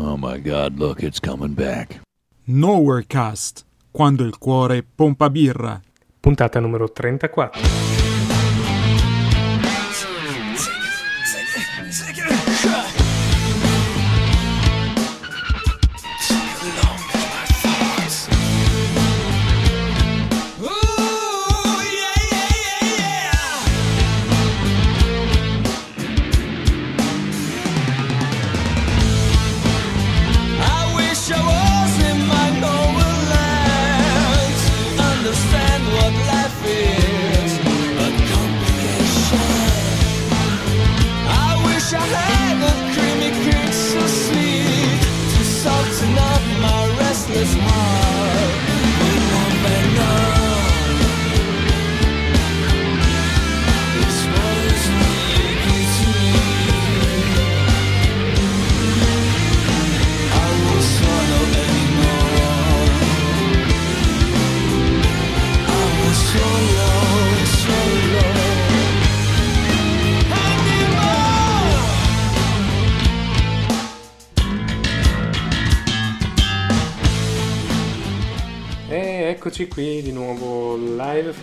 [0.00, 2.00] Oh my god, look, it's coming back.
[2.44, 5.80] Nowherecast, quando il cuore pompa birra.
[6.20, 7.87] Puntata numero 34.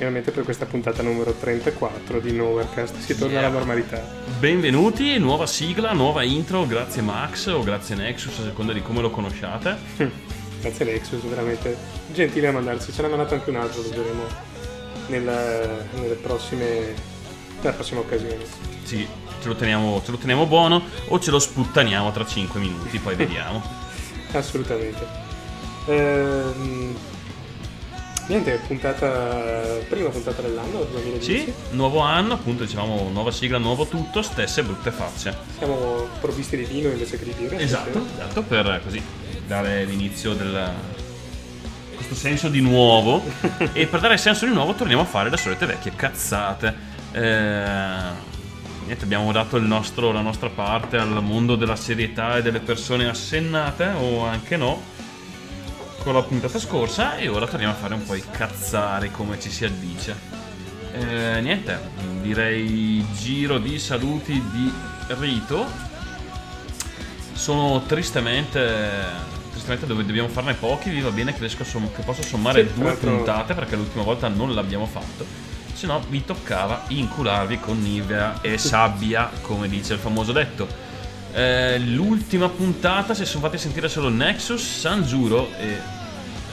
[0.06, 2.96] Finalmente per questa puntata numero 34 di Nowherecast.
[3.00, 4.00] Si torna alla normalità.
[4.38, 9.10] Benvenuti, nuova sigla, nuova intro, grazie Max o grazie Nexus, a seconda di come lo
[9.10, 9.76] conosciate.
[10.62, 11.76] Grazie Lexus, veramente
[12.14, 12.92] gentile a mandarci.
[12.92, 14.24] Ce n'ha mandato anche un altro, lo vedremo
[15.08, 16.94] nella- nelle prossime,
[17.62, 18.46] nella prossima occasione.
[18.84, 19.08] Sì,
[19.42, 23.16] ce lo, teniamo, ce lo teniamo buono o ce lo sputtaniamo tra 5 minuti, poi
[23.18, 23.60] vediamo.
[24.34, 25.04] Assolutamente.
[25.88, 26.96] Ehm,
[28.28, 31.40] niente, puntata, prima puntata dell'anno, 2010.
[31.40, 35.36] Sì, nuovo anno, appunto dicevamo nuova sigla, nuovo tutto, stesse brutte facce.
[35.58, 37.58] Siamo provvisti di vino invece che di birra.
[37.58, 39.02] Esatto, esatto, per così
[39.46, 40.72] dare l'inizio del
[41.96, 43.24] questo senso di nuovo
[43.74, 46.94] e per dare senso di nuovo torniamo a fare le solite vecchie cazzate.
[47.12, 47.64] Eh,
[48.86, 53.08] niente, abbiamo dato il nostro- la nostra parte al mondo della serietà e delle persone
[53.08, 54.94] assennate o anche no
[56.06, 59.50] con la puntata scorsa e ora torniamo a fare un po' i cazzari come ci
[59.50, 60.16] si addice.
[60.94, 61.80] Eh, niente,
[62.22, 64.72] direi giro di saluti di
[65.20, 65.66] rito
[67.34, 68.94] sono tristemente,
[69.50, 70.92] tristemente dove dobbiamo farne pochi.
[70.92, 73.76] Vi va bene che, riesco a som- che posso sommare Sì, due l'altro- puntate perché
[73.76, 75.26] l'ultima volta non l'abbiamo fatto.
[75.74, 80.68] Se no, vi toccava incularvi con Nivea e sabbia, come dice il famoso detto.
[81.34, 85.95] Eh, l'ultima puntata si sono fatti sentire solo Nexus, Sanjuro e.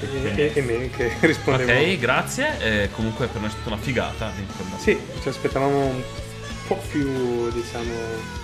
[0.02, 1.70] E, e, e me che rispondevo.
[1.72, 2.82] Ok, grazie.
[2.84, 4.32] Eh, comunque per noi è stata una figata.
[4.78, 6.02] Sì, ci aspettavamo un
[6.66, 8.40] po' più, diciamo.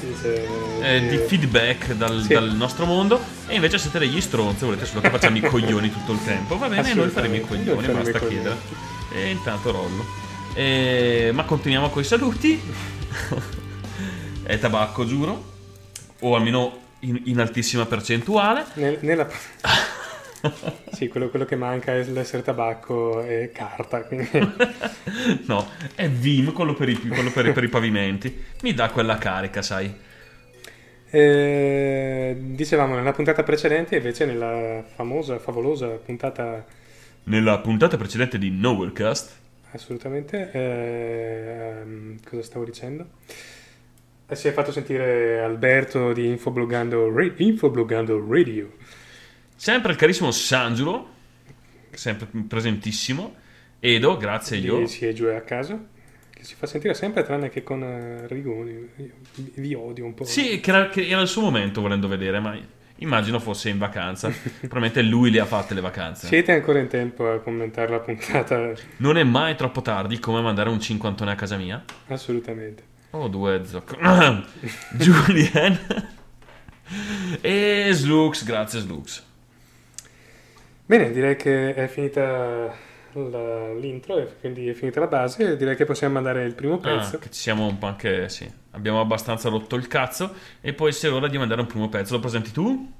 [0.00, 0.46] Dice?
[0.82, 2.34] eh, di feedback dal, Sì.
[2.34, 6.12] dal nostro mondo e invece siete degli stronzi, volete solo che facciamo i coglioni tutto
[6.12, 6.58] il tempo.
[6.58, 8.56] Va bene, noi faremo i coglioni, faremo basta chiedere.
[9.14, 10.04] E intanto rollo.
[10.52, 12.60] Eh, ma continuiamo con i saluti.
[14.42, 15.44] È tabacco, giuro.
[16.20, 18.66] O almeno in, in altissima percentuale.
[18.74, 19.26] Nel- nella...
[20.90, 24.04] sì, quello, quello che manca è l'essere tabacco e carta.
[24.04, 24.28] quindi-
[25.46, 28.44] no, è Vim, quello per i, quello per, per i pavimenti.
[28.62, 29.94] Mi dà quella carica, sai.
[31.10, 36.66] Eh, dicevamo nella puntata precedente, invece nella famosa, favolosa puntata
[37.26, 39.40] Nella puntata precedente di Nowherecast.
[39.72, 43.06] assolutamente, ehm, cosa stavo dicendo?
[44.30, 48.72] Eh, si è fatto sentire Alberto di Infobloggando, Infobloggando Radio.
[49.58, 51.08] Sempre il carissimo Sangiulo,
[51.90, 53.34] sempre presentissimo.
[53.80, 54.86] Edo, grazie io.
[54.86, 55.86] Si è giù a caso,
[56.32, 58.88] che si fa sentire sempre tranne che con eh, Rigoni.
[59.34, 60.22] Vi odio un po'.
[60.22, 62.56] Sì, che era, che era il suo momento volendo vedere, ma
[62.98, 64.28] immagino fosse in vacanza.
[64.60, 66.28] Probabilmente lui le ha fatte le vacanze.
[66.28, 68.70] Siete ancora in tempo a commentare la puntata?
[68.98, 71.82] Non è mai troppo tardi come mandare un cinquantone a casa mia.
[72.06, 72.84] Assolutamente.
[73.10, 73.96] Oh, due zocco.
[74.94, 76.06] Julien.
[77.40, 79.26] e Slux, grazie Slux.
[80.88, 82.74] Bene, direi che è finita
[83.12, 85.54] la- l'intro e quindi è finita la base.
[85.58, 87.16] Direi che possiamo mandare il primo pezzo.
[87.16, 90.32] Ah, che ci siamo un po' anche, sì, abbiamo abbastanza rotto il cazzo
[90.62, 92.14] e poi se è ora di mandare un primo pezzo.
[92.14, 92.90] Lo presenti tu?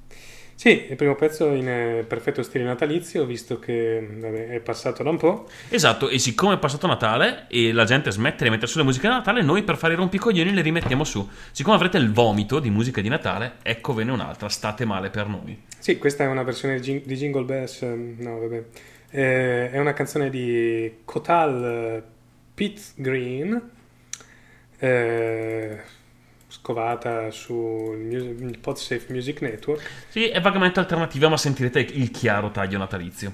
[0.58, 5.10] Sì, il primo pezzo in eh, perfetto stile natalizio, visto che vabbè, è passato da
[5.10, 5.48] un po'.
[5.68, 9.06] Esatto, e siccome è passato Natale e la gente smette di mettere su le musiche
[9.06, 11.24] di Natale, noi per fare i rompicoglioni le rimettiamo su.
[11.52, 15.62] Siccome avrete il vomito di musica di Natale, eccovene un'altra, state male per noi.
[15.78, 17.82] Sì, questa è una versione di Jing- di Jingle Bells.
[17.82, 18.64] ehm, No, vabbè.
[19.10, 22.02] Eh, è una canzone di Kotal eh,
[22.52, 23.70] Pete Green.
[24.76, 25.80] Eh,
[26.48, 29.88] scovata sul PodSafe Music Network.
[30.08, 33.32] Sì, è vagamente alternativa, ma sentirete il chiaro taglio natalizio.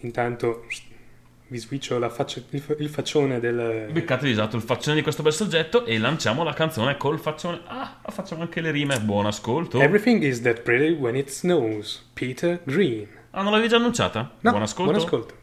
[0.00, 0.64] Intanto
[1.48, 3.88] vi switcho faccia- il, il faccione del...
[3.92, 7.60] Beccatevi esatto il faccione di questo bel soggetto e lanciamo la canzone col faccione.
[7.66, 8.98] Ah, facciamo anche le rime.
[9.00, 9.78] Buon ascolto.
[9.78, 12.08] Everything is that pretty when it snows.
[12.14, 13.06] Peter Green.
[13.32, 14.32] Ah, non l'avevi già annunciata?
[14.40, 14.92] No, buon ascolto.
[14.92, 15.34] Buon ascolto.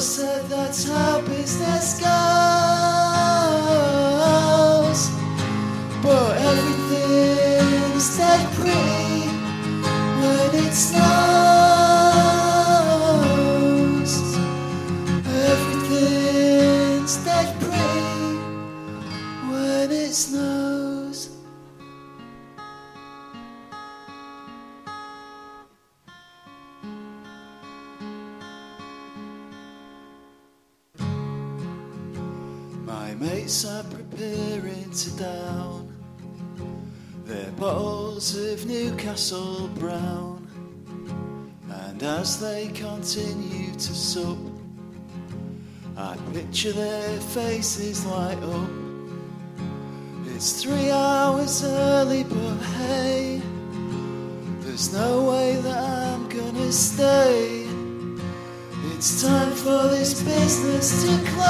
[0.00, 0.29] My
[46.50, 48.68] picture their faces light up.
[50.34, 53.40] It's three hours early, but hey,
[54.58, 57.68] there's no way that I'm gonna stay.
[58.92, 61.44] It's time for this business to close.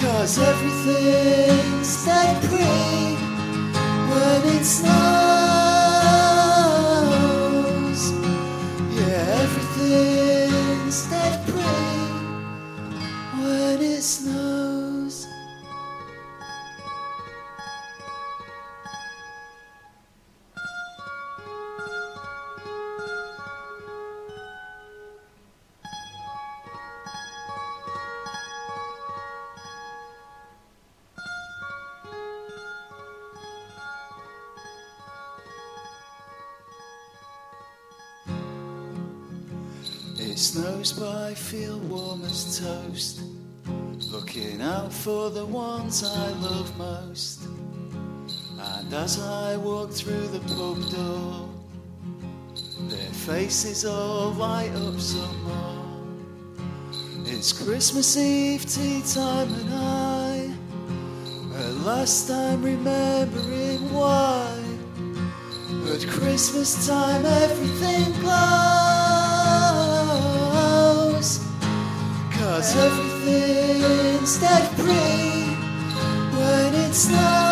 [0.00, 3.14] Cause everything's dead pretty
[4.10, 5.37] when it snows.
[10.98, 11.98] Everything's dead pretty
[13.40, 14.77] when it snows.
[40.38, 43.22] It snows, but I feel warm as toast.
[44.12, 47.42] Looking out for the ones I love most.
[48.56, 51.48] And as I walk through the pub door,
[52.88, 56.06] their faces all light up some more.
[57.26, 60.52] It's Christmas Eve, tea time, and I,
[61.58, 64.56] at last I'm remembering why.
[65.92, 68.77] At Christmas time everything glows
[72.58, 75.54] Cause everything's dead pretty
[76.34, 77.47] when it snows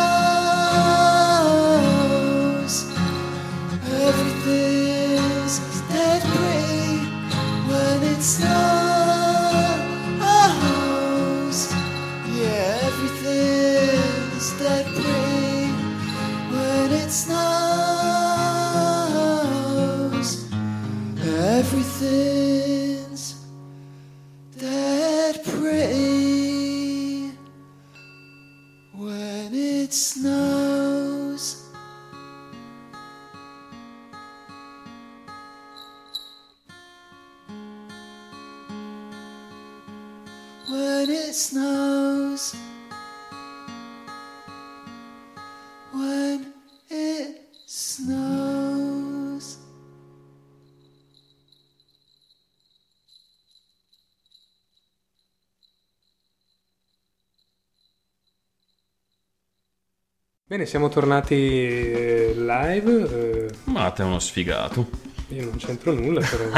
[60.48, 63.46] Bene, siamo tornati eh, live.
[63.48, 64.88] eh, Ma te è uno sfigato.
[65.30, 66.48] io non c'entro nulla, però.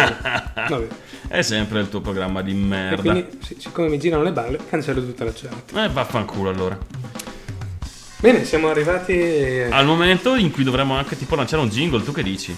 [0.69, 0.87] Vabbè.
[1.29, 3.01] È sempre il tuo programma di E merda.
[3.01, 5.75] quindi, sì, siccome mi girano le balle, cancello tutta la chat.
[5.75, 6.79] Eh, vaffanculo allora.
[8.19, 12.13] Bene, siamo arrivati eh, Al momento in cui dovremmo anche tipo lanciare un jingle, tu
[12.13, 12.55] che dici?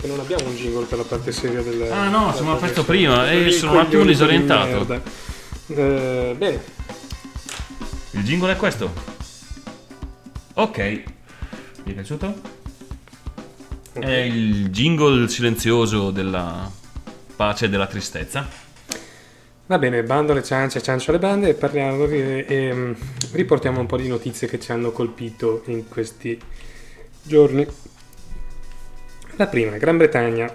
[0.00, 2.84] che non abbiamo un jingle per la parte seria del Ah, no, siamo al pezzo
[2.84, 4.66] prima, e sono un attimo di disorientato.
[4.68, 5.00] merda.
[5.68, 6.60] Eh, bene,
[8.12, 9.09] Il jingle è questo.
[10.54, 10.78] Ok.
[11.84, 12.58] Mi è piaciuto?
[13.92, 16.70] È il jingle silenzioso della
[17.36, 18.46] pace e della tristezza.
[19.66, 22.92] Va bene, bando alle ciance, ciancio alle bande e parliamo e, e, mm,
[23.32, 26.38] riportiamo un po' di notizie che ci hanno colpito in questi
[27.22, 27.66] giorni.
[29.36, 30.54] La prima, Gran Bretagna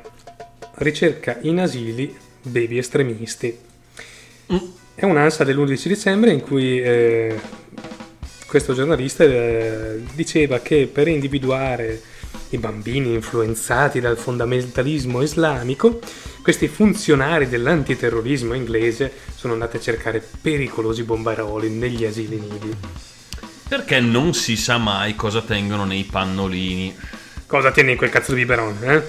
[0.75, 3.58] ricerca in asili baby estremisti.
[4.94, 7.40] È un'ansa dell'11 dicembre in cui eh,
[8.55, 12.01] questo giornalista eh, diceva che per individuare
[12.51, 16.00] i bambini influenzati dal fondamentalismo islamico,
[16.41, 22.74] questi funzionari dell'antiterrorismo inglese sono andati a cercare pericolosi bombaroli negli asili nidi.
[23.67, 26.95] Perché non si sa mai cosa tengono nei pannolini.
[27.47, 29.03] Cosa tieni in quel cazzo di biberon, eh?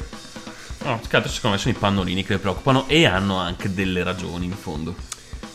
[0.83, 4.47] No, altro secondo me sono i pannolini che mi preoccupano e hanno anche delle ragioni
[4.47, 4.93] in fondo.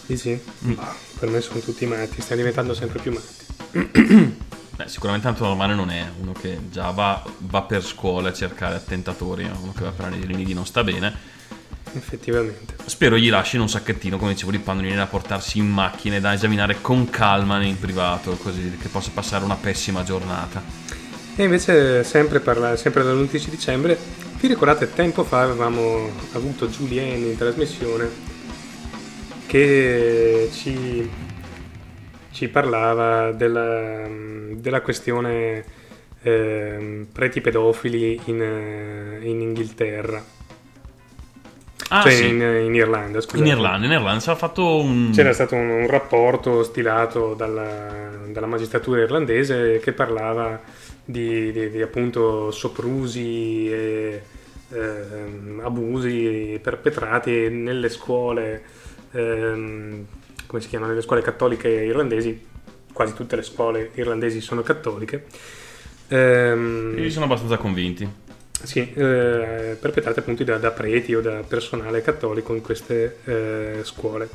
[0.06, 0.40] Dici?
[0.78, 3.51] Ah, Per me sono tutti matti, stiamo diventando sempre più matti.
[4.76, 8.76] Beh, sicuramente tanto normale non è uno che già va, va per scuola a cercare
[8.76, 11.30] attentatori, uno che va per i limiti non sta bene.
[11.94, 12.76] Effettivamente.
[12.86, 16.34] Spero gli lasciano un sacchettino, come dicevo, di pannolini da portarsi in macchina e da
[16.34, 20.64] esaminare con calma in privato, così che possa passare una pessima giornata.
[21.36, 23.98] E invece, sempre, parla- sempre dall'11 dicembre,
[24.40, 28.10] vi ricordate tempo fa avevamo avuto Julien in trasmissione
[29.46, 31.10] che ci,
[32.42, 34.08] ci parlava della,
[34.56, 35.64] della questione
[36.24, 40.24] ehm, preti pedofili in, eh, in Inghilterra,
[41.90, 42.30] Ah, cioè sì.
[42.30, 43.22] in, in Irlanda.
[43.22, 43.44] Scusate.
[43.48, 45.12] In Irlanda, in Irlanda fatto un...
[45.14, 50.60] C'era stato un, un rapporto stilato dalla, dalla magistratura irlandese che parlava
[51.06, 54.22] di, di- di, appunto soprusi e
[54.70, 58.64] ehm, abusi perpetrati nelle scuole,
[59.12, 60.06] ehm,
[60.52, 62.46] come si chiama, nelle scuole cattoliche irlandesi,
[62.92, 65.24] quasi tutte le scuole irlandesi sono cattoliche.
[66.10, 68.06] Ehm, Io sono abbastanza convinti.
[68.62, 74.28] sì, eh, perpetrate appunto da, da preti o da personale cattolico in queste eh, scuole.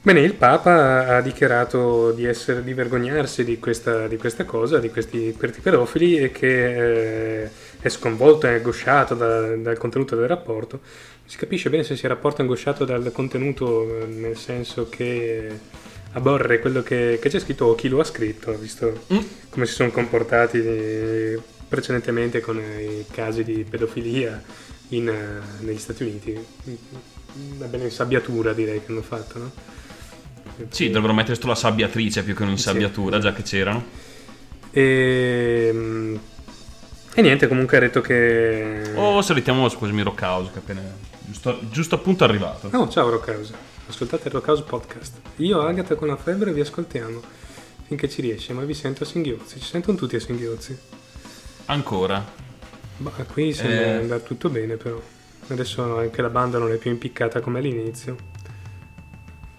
[0.00, 4.90] Bene, il Papa ha dichiarato di, essere, di vergognarsi di questa, di questa cosa, di
[4.90, 10.80] questi pedofili e che eh, è sconvolto e angosciato da- dal contenuto del rapporto.
[11.32, 15.60] Si capisce bene se sia rapporto angosciato dal contenuto, eh, nel senso che
[16.12, 19.18] aborre quello che, che c'è scritto o chi lo ha scritto, visto Mm.
[19.48, 24.42] come si sono comportati eh, precedentemente con eh, i casi di pedofilia
[24.88, 26.38] in, eh, negli Stati Uniti.
[27.56, 29.52] Una bella insabbiatura direi che hanno fatto, no?
[30.68, 33.82] Sì, dovrebbero mettere solo la sabbiatrice più che un'insabbiatura, già che c'erano.
[34.70, 36.16] E, mm,
[37.14, 38.92] e niente, comunque ha detto che...
[38.96, 41.01] O salutiamo, scusami, Rockhouse, che è appena
[41.32, 42.68] giusto, giusto appunto arrivato.
[42.72, 43.54] Oh, ciao Rockhouse,
[43.88, 45.20] ascoltate il Rockhouse Podcast.
[45.36, 47.20] Io, Agata con la febbre, vi ascoltiamo
[47.86, 49.58] finché ci riesce, ma vi sento a singhiozzi.
[49.58, 50.78] Ci sentono tutti a singhiozzi.
[51.66, 52.24] Ancora.
[52.98, 53.90] Ma qui sembra Eh.
[53.96, 55.00] andare tutto bene, però.
[55.48, 58.16] Adesso anche la banda non è più impiccata come all'inizio.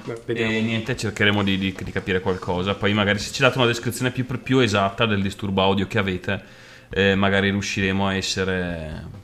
[0.05, 0.33] Beh.
[0.33, 2.75] E niente, cercheremo di, di- di capire qualcosa.
[2.75, 6.41] Poi magari se ci date una descrizione più, più esatta del disturbo audio che avete,
[6.89, 9.21] eh, magari riusciremo a essere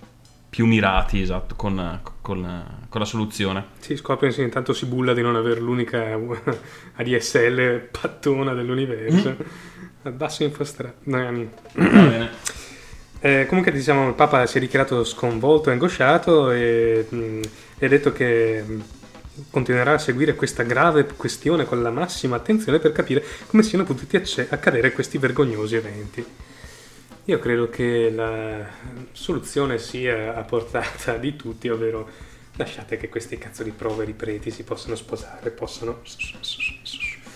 [0.59, 3.63] più mirati, esatto, con, con- con la soluzione.
[3.79, 6.19] Sì, Scorpion sì, intanto si bulla di non avere l'unica
[6.95, 9.37] ADSL pattona dell'universo.
[10.01, 10.93] Al basso infostra.
[11.03, 11.61] No, niente.
[11.71, 12.29] Va bene.
[13.21, 17.41] Eh, comunque diciamo il Papa si è dichiarato sconvolto e angosciato e mh,
[17.81, 18.81] ha detto che mh,
[19.49, 24.15] continuerà a seguire questa grave questione con la massima attenzione per capire come siano potuti
[24.15, 26.25] acce- accadere questi vergognosi eventi.
[27.29, 28.65] Io credo che la
[29.11, 32.09] soluzione sia a portata di tutti, ovvero
[32.55, 36.01] lasciate che questi cazzo di poveri preti si possano sposare, possano...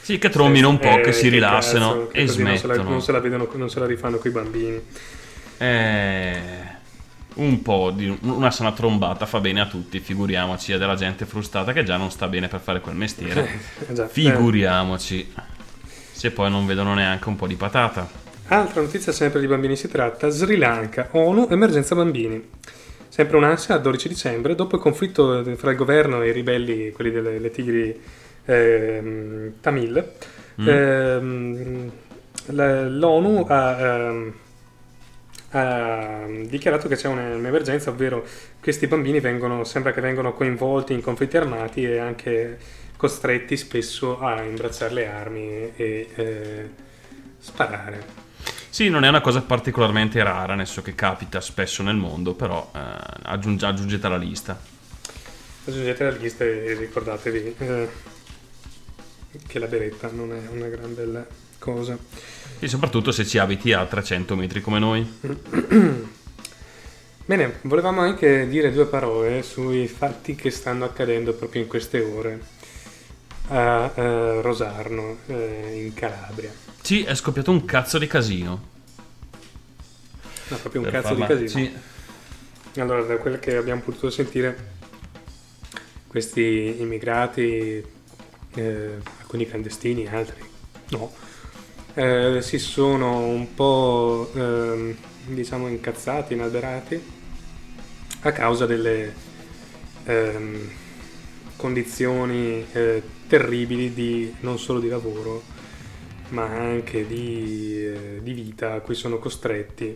[0.02, 2.66] Sì, che trombino un po', Eh, che si rilassano cazzo, che e così non se
[2.66, 2.90] la- smettono.
[2.90, 4.82] Non se la vedono, non se la rifanno coi bambini.
[5.60, 6.42] Eh,
[7.36, 11.72] un po' di una sana trombata fa bene a tutti, figuriamoci, a della gente frustrata
[11.72, 13.60] che già non sta bene per fare quel mestiere.
[13.88, 14.08] Eh, già.
[14.08, 15.32] Figuriamoci.
[16.12, 18.22] Se poi non vedono neanche un po' di patata.
[18.48, 22.50] Altra notizia sempre di bambini si tratta, Sri Lanka, ONU, emergenza bambini.
[23.08, 27.40] Sempre un'ansia, 12 dicembre, dopo il conflitto fra il governo e i ribelli, quelli delle
[27.40, 28.00] le tigri
[28.46, 30.12] ehm, Tamil,
[30.62, 31.88] Mm.
[32.48, 34.34] la- l'ONU ha, ehm,
[35.52, 38.24] ha dichiarato che c'è un- un'emergenza, ovvero
[38.62, 42.58] questi bambini vengono, sembra che vengano coinvolti in conflitti armati e anche
[42.98, 46.70] costretti spesso a imbracciare le armi e eh,
[47.40, 48.23] sparare.
[48.74, 52.72] Sì, non è una cosa particolarmente rara, nel senso che capita spesso nel mondo, però
[52.74, 52.80] eh,
[53.22, 54.60] aggiunge- aggiungete alla lista.
[55.66, 57.88] Aggiungete la lista e ricordatevi eh,
[59.46, 61.24] che la beretta non è una gran bella
[61.60, 61.96] cosa.
[62.58, 65.20] E soprattutto se ci abiti a 300 metri come noi.
[67.26, 72.40] Bene, volevamo anche dire due parole sui fatti che stanno accadendo proprio in queste ore
[73.48, 76.52] a eh, Rosarno, eh, in Calabria.
[76.82, 78.72] Sì, è scoppiato un cazzo di casino.
[80.48, 81.70] No, proprio un Per cazzo farla- di casino.
[82.74, 82.80] Sì.
[82.80, 84.72] Allora, da quel che abbiamo potuto sentire,
[86.08, 87.84] questi immigrati,
[88.56, 90.44] eh, alcuni clandestini, altri
[90.90, 91.12] no,
[91.96, 94.96] eh, si sono un po', ehm,
[95.28, 97.02] diciamo, incazzati, inalberati
[98.22, 99.14] a causa delle
[100.06, 100.70] ehm,
[101.56, 105.44] condizioni eh, terribili di, non solo di lavoro,
[106.30, 109.96] ma anche di, eh, di vita a cui sono costretti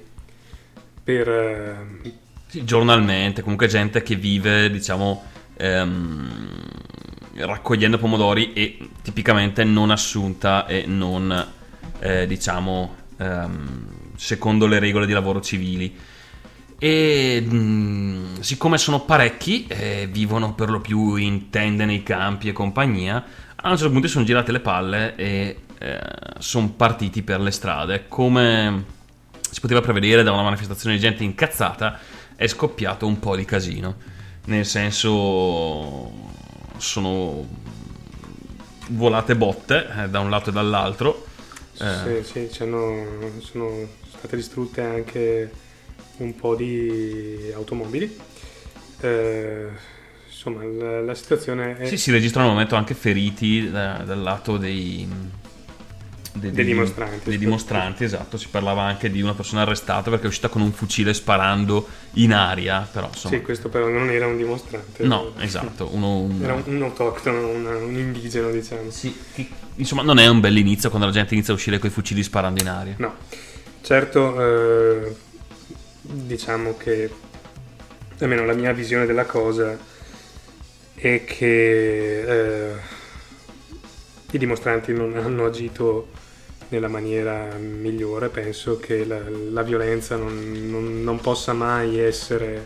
[1.04, 1.28] per...
[1.30, 2.12] eh,
[2.50, 5.24] Sì, giornalmente, comunque gente che vive, diciamo,
[5.58, 6.50] ehm,
[7.36, 11.54] raccogliendo pomodori e tipicamente non assunta e non,
[12.00, 15.94] eh, diciamo, ehm, secondo le regole di lavoro civili.
[16.80, 22.54] E mh, siccome sono parecchi, eh, vivono per lo più in tende nei campi e
[22.54, 23.24] compagnia,
[23.56, 25.58] a un certo punto sono girate le palle e
[26.40, 28.06] sono partiti per le strade.
[28.08, 28.84] Come
[29.50, 32.00] si poteva prevedere da una manifestazione di gente incazzata,
[32.36, 33.96] è scoppiato un po' di casino.
[34.46, 36.12] Nel senso,
[36.78, 37.46] sono
[38.90, 41.26] volate botte eh, da un lato e dall'altro.
[41.80, 43.06] Eh, Sì, sì, ci hanno-
[43.40, 43.70] sono
[44.10, 45.52] state distrutte anche
[46.18, 48.18] un po' di automobili.
[49.00, 49.68] Eh,
[50.28, 54.58] insomma, la, la situazione è Sì, si registrano al momento anche feriti da- dal lato
[54.58, 55.08] dei,
[56.34, 57.30] dei, Dei dimostranti.
[57.30, 58.38] dei dimostranti, esatto.
[58.38, 62.34] Si parlava anche di una persona arrestata perché è uscita con un fucile sparando in
[62.34, 63.36] aria, però insomma...
[63.38, 65.04] Sì, questo però non era un dimostrante.
[65.06, 66.22] No, esatto, uno...
[66.22, 68.90] un- Era un, autoctono, un, un indigeno, diciamo.
[68.90, 69.16] Sì,
[69.76, 72.62] insomma non è un bell'inizio quando la gente inizia a uscire con i fucili sparando
[72.62, 72.96] in aria.
[72.98, 73.16] No,
[73.82, 75.16] certo, eh,
[76.10, 77.10] diciamo che
[78.20, 79.78] almeno la mia visione della cosa
[80.96, 82.76] è che eh,
[84.32, 86.08] i dimostranti non hanno agito
[86.70, 88.30] nella maniera migliore.
[88.30, 92.66] Penso che la, la violenza non, non- non possa mai essere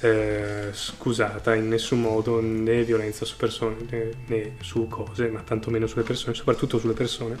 [0.00, 3.76] eh, scusata in nessun modo né violenza su persone
[4.26, 7.38] né, su cose, ma tantomeno sulle persone, soprattutto sulle persone.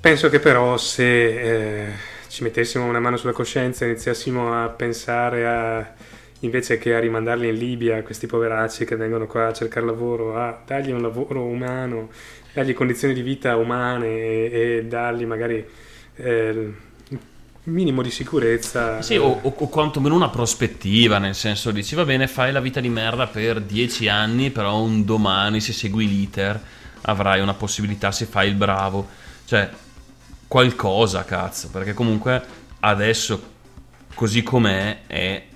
[0.00, 1.92] Penso che però se eh,
[2.30, 5.94] ci mettessimo una mano sulla coscienza e iniziassimo a pensare a,
[6.40, 10.62] invece che a rimandarli in Libia, questi poveracci che vengono qua a cercare lavoro, a
[10.64, 12.08] dargli un lavoro umano,
[12.52, 15.66] dargli condizioni di vita umane e, e dargli magari
[16.14, 16.72] eh,
[17.08, 17.18] il
[17.64, 19.02] minimo di sicurezza.
[19.02, 22.78] Sì, o, o- o quantomeno una prospettiva, nel senso dici va bene, fai la vita
[22.78, 26.60] di merda per dieci anni, però un domani se segui l'iter
[27.02, 29.08] avrai una possibilità se fai il bravo.
[29.44, 29.68] Cioè,
[30.50, 32.42] qualcosa, cazzo, perché comunque
[32.80, 33.40] adesso,
[34.14, 35.46] così com'è, è...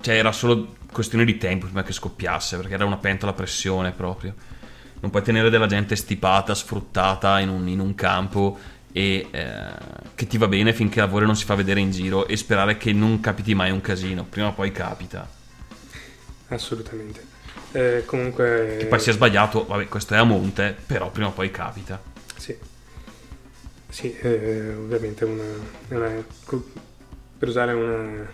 [0.00, 3.90] Cioè, era solo questione di tempo prima che scoppiasse, perché era una pentola a pressione
[3.90, 4.32] proprio.
[5.00, 8.56] Non puoi tenere della gente stipata, sfruttata in un, in un campo
[8.92, 9.54] e eh,
[10.14, 12.92] che ti va bene finché lavoro non si fa vedere in giro e sperare che
[12.92, 14.22] non capiti mai un casino.
[14.22, 15.28] Prima o poi capita.
[16.50, 17.26] Assolutamente.
[17.72, 18.76] Eh, comunque...
[18.78, 22.00] Che poi sia sbagliato, vabbè, questo è a monte, però prima o poi capita.
[22.36, 22.56] Sì,
[23.90, 25.42] sì eh, ovviamente una,
[25.88, 26.24] una-
[27.38, 28.30] per usare una,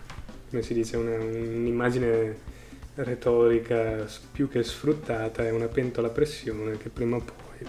[0.50, 2.54] come si dice, una- un'immagine
[2.96, 7.66] retorica più che sfruttata, è una pentola a pressione che prima o poi,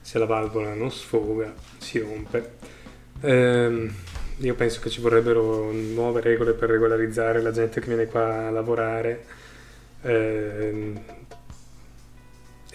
[0.00, 2.52] se la valvola non sfoga, si rompe.
[3.20, 3.92] Ehm,
[4.38, 8.50] io penso che ci vorrebbero nuove regole per regolarizzare la gente che viene qua a
[8.50, 9.24] lavorare.
[10.02, 11.00] Ehm,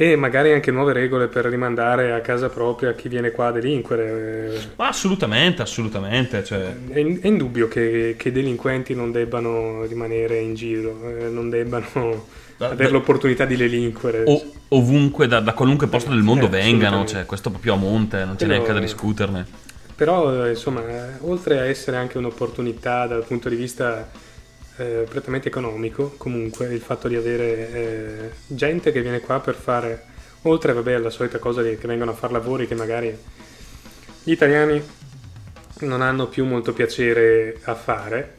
[0.02, 4.58] e magari anche nuove regole per rimandare a casa propria chi viene qua a delinquere.
[4.78, 6.42] Ma assolutamente, assolutamente.
[6.42, 11.50] Cioè, È, è indubbio che, che i delinquenti non debbano rimanere in giro, eh, non
[11.50, 14.24] debbano Da- avere da- l'opportunità di delinquere.
[14.26, 18.20] o- ovunque, da, da qualunque posto del mondo Eh, vengano, cioè, questo proprio a monte,
[18.20, 19.46] non c'è Quello- neanche da discuterne.
[19.98, 24.10] Però, eh, insomma, eh, oltre a essere anche un'opportunità dal punto di vista
[24.80, 30.06] eh, prettamente economico, comunque il fatto di avere eh, gente che viene qua per fare,
[30.44, 33.15] oltre vabbè, alla solita cosa di- che vengono a fare lavori che magari
[34.24, 34.82] gli italiani
[35.82, 38.38] non hanno più molto piacere a fare,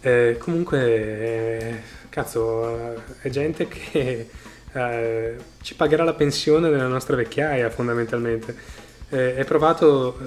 [0.00, 1.74] eh, comunque, eh,
[2.08, 4.28] cazzo, è gente che
[4.72, 8.54] eh, ci pagherà la pensione nella nostra vecchiaia, fondamentalmente.
[9.08, 10.18] Eh, è provato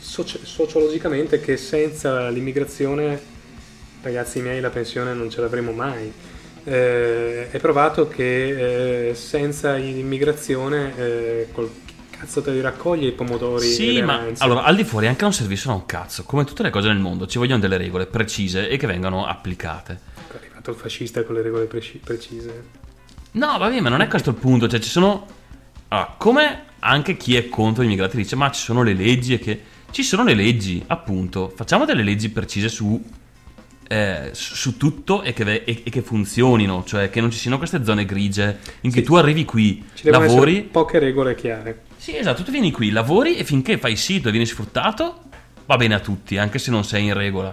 [0.00, 3.38] soci- sociologicamente che senza l'immigrazione,
[4.02, 6.12] ragazzi miei, la pensione non ce l'avremo mai.
[6.62, 11.70] Eh, è provato che eh, senza l'immigrazione eh, col
[12.10, 14.42] cazzo te li raccoglie i pomodori Sì, ma arance?
[14.44, 16.24] allora al di fuori anche non servissero a un cazzo.
[16.24, 19.98] Come tutte le cose nel mondo, ci vogliono delle regole precise e che vengano applicate.
[20.18, 22.64] Ecco, È arrivato il fascista con le regole preci- precise.
[23.32, 24.68] No, vabbè, ma non è questo il punto.
[24.68, 25.26] Cioè, ci sono.
[25.88, 29.38] Allora, come anche chi è contro gli immigrati dice, ma ci sono le leggi e
[29.38, 29.62] che.
[29.90, 31.50] Ci sono le leggi, appunto.
[31.54, 33.02] Facciamo delle leggi precise su.
[33.92, 37.84] Eh, su tutto e che, e- e che funzionino, cioè che non ci siano queste
[37.84, 39.04] zone grigie in cui Sì.
[39.04, 41.82] tu arrivi qui, Ci lavori, poche regole chiare.
[41.96, 45.22] Sì, esatto, tu vieni qui, lavori e finché fai sito e vieni sfruttato,
[45.66, 47.52] va bene a tutti, anche se non sei in regola.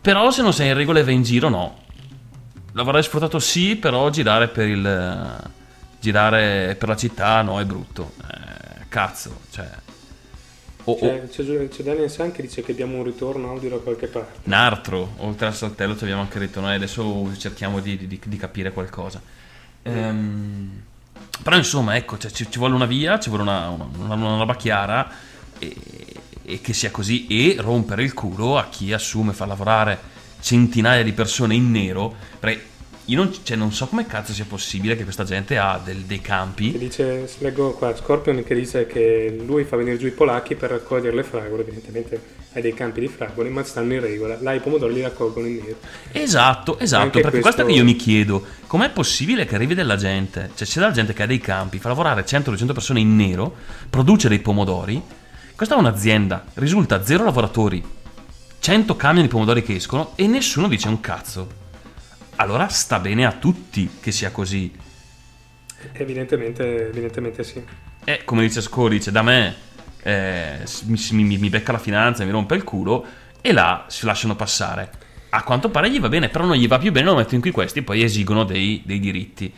[0.00, 1.80] Però se non sei in regola e vai in giro, no.
[2.74, 5.50] Lavorare sfruttato sì, però girare per il...
[6.00, 8.12] girare per la città, no, è brutto.
[8.20, 9.68] Eh, cazzo, cioè...
[10.88, 13.76] O, o C'è, c'è, c'è Daniel San che dice che abbiamo un ritorno audio da
[13.76, 14.38] qualche parte.
[14.44, 18.36] un altro, oltre al saltello ci abbiamo anche detto noi, adesso cerchiamo di, di- di
[18.36, 19.20] capire qualcosa.
[19.82, 20.82] Ehm,
[21.42, 24.36] però insomma, ecco, cioè, ci, ci vuole una via, ci vuole una, una, una- una
[24.38, 25.08] roba chiara
[25.58, 25.74] e,
[26.44, 29.98] e che sia così e rompere il culo a chi assume, fa lavorare
[30.40, 32.14] centinaia di persone in nero.
[32.38, 32.64] Perché
[33.06, 36.20] io non, cioè, non so come cazzo sia possibile che questa gente ha del- dei
[36.20, 36.76] Che campi.
[36.76, 41.14] dice, leggo qua Scorpion che dice che lui fa venire giù i polacchi per raccogliere
[41.14, 42.20] le fragole, evidentemente
[42.54, 44.38] hai dei campi di fragole, ma stanno in regola.
[44.40, 45.76] Là i pomodori li raccolgono in nero.
[46.10, 49.96] Esatto, esatto, Anche perché questo questo- che io mi chiedo, com'è possibile che arrivi della
[49.96, 53.54] gente, cioè c'è della gente che ha dei campi, fa lavorare 100-200 persone in nero,
[53.90, 55.00] produce dei pomodori,
[55.54, 57.84] questa è un'azienda, risulta zero lavoratori,
[58.58, 61.64] 100 camion di pomodori che escono e nessuno dice un cazzo.
[62.36, 64.70] Allora sta bene a tutti che sia così.
[65.92, 67.64] Evidentemente, evidentemente sì.
[68.04, 69.54] E come dice Scori, dice da me
[70.02, 73.04] eh, mi, mi- mi becca la finanza, mi rompe il culo
[73.40, 74.90] e là si lasciano passare.
[75.30, 77.40] A quanto pare gli va bene, però non gli va più bene nel momento in
[77.40, 79.52] cui questi poi esigono dei, dei diritti.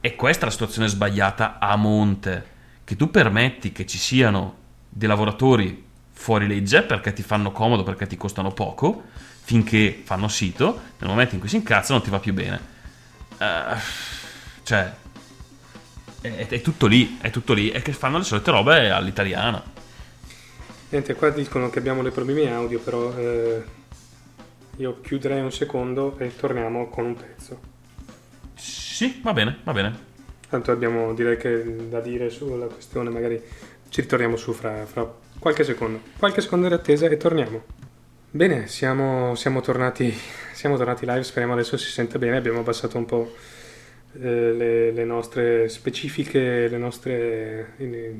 [0.00, 2.44] E questa è la situazione sbagliata a monte,
[2.84, 4.56] che tu permetti che ci siano
[4.88, 9.04] dei lavoratori fuori legge perché ti fanno comodo, perché ti costano poco,
[9.42, 12.60] finché fanno sito, nel momento in cui si incazzano non ti va più bene.
[13.38, 13.76] Eh,
[14.62, 14.92] cioè,
[16.20, 19.62] è, è tutto lì, è tutto lì, è che fanno le solite robe all'italiana.
[20.90, 23.62] Niente, qua dicono che abbiamo dei problemi audio, però eh,
[24.76, 27.60] io chiuderei un secondo e torniamo con un pezzo.
[28.54, 30.08] Sì, va bene, va bene.
[30.48, 33.40] Tanto abbiamo direi che da dire sulla questione, magari
[33.88, 36.00] ci ritorniamo su fra, fra qualche secondo.
[36.18, 37.62] Qualche secondo di attesa e torniamo.
[38.32, 40.16] Bene, siamo, siamo tornati,
[40.52, 43.34] siamo tornati live, speriamo adesso si senta bene, abbiamo abbassato un po'
[44.20, 47.72] eh, le, le nostre specifiche, le nostre...
[47.76, 48.14] eh,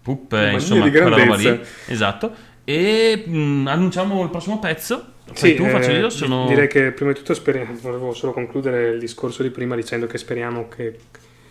[0.00, 1.60] Puppe, insomma, quella roba lì.
[1.88, 2.34] Esatto.
[2.64, 5.12] E mh, annunciamo il prossimo pezzo.
[5.34, 6.46] Sì, tu, faccio eh, io, sono...
[6.46, 10.16] direi che prima di tutto speriamo, volevo solo concludere il discorso di prima dicendo che
[10.16, 10.98] speriamo che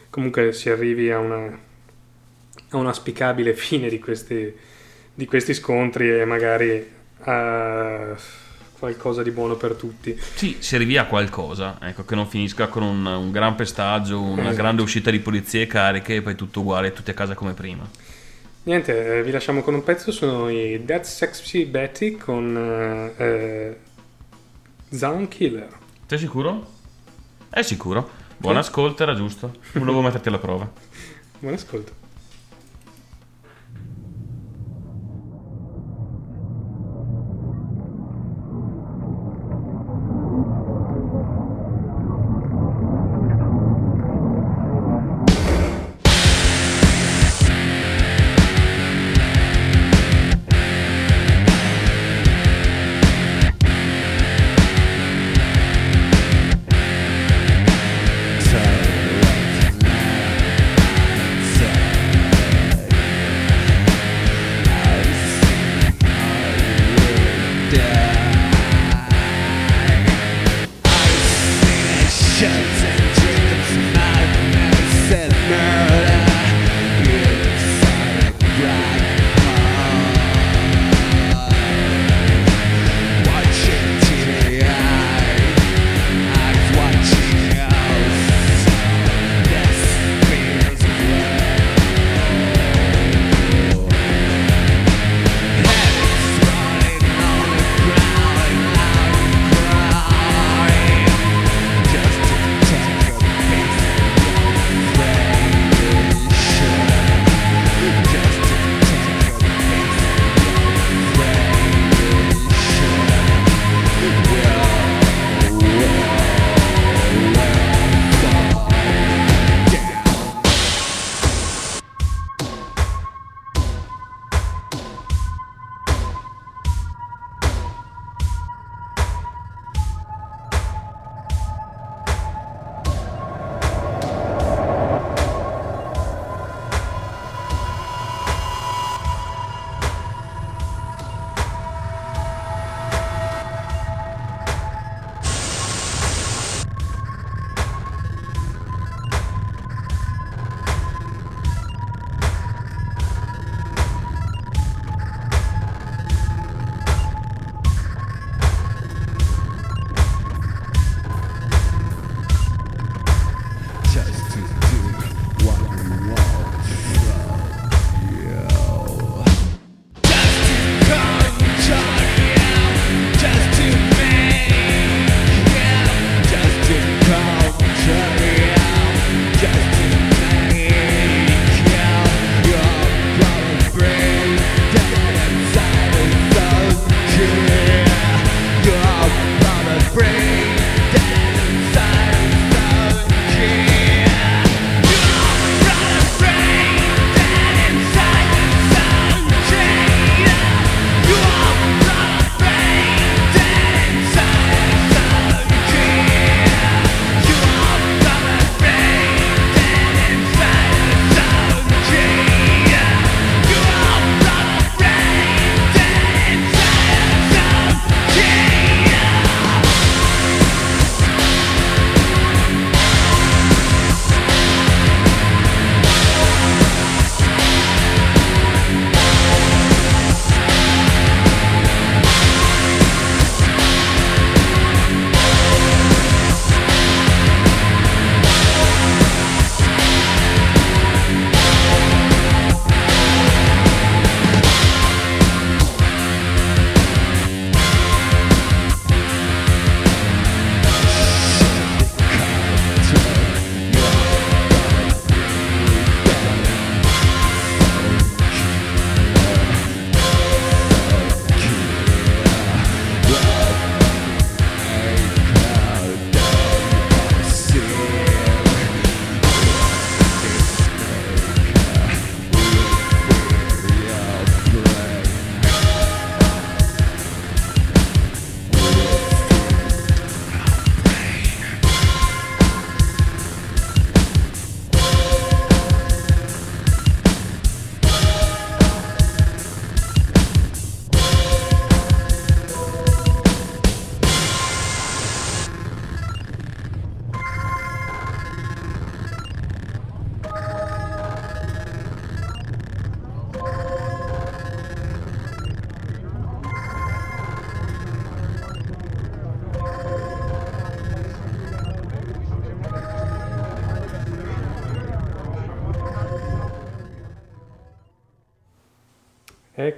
[0.10, 1.60] comunque si arrivi a una,
[2.70, 4.52] a una spiccabile fine di questi,
[5.14, 8.16] di questi scontri e magari a
[8.78, 10.18] qualcosa di buono per tutti.
[10.36, 14.42] Sì, si arrivi a qualcosa, ecco, che non finisca con un, un gran pestaggio, una
[14.42, 14.56] Esatto.
[14.58, 17.88] grande uscita di polizie cariche e poi tutto uguale, tutti a casa come prima.
[18.64, 23.78] Niente, eh, vi lasciamo con un pezzo, sono i Dead Sexy Betty con eh,
[24.90, 25.68] Zone Killer.
[26.06, 26.72] Sei sicuro?
[27.50, 28.10] È sicuro.
[28.38, 28.60] Buon Sì.
[28.60, 29.54] ascolto, era giusto.
[29.74, 30.70] Volevo metterti alla prova.
[31.40, 31.92] Buon ascolto.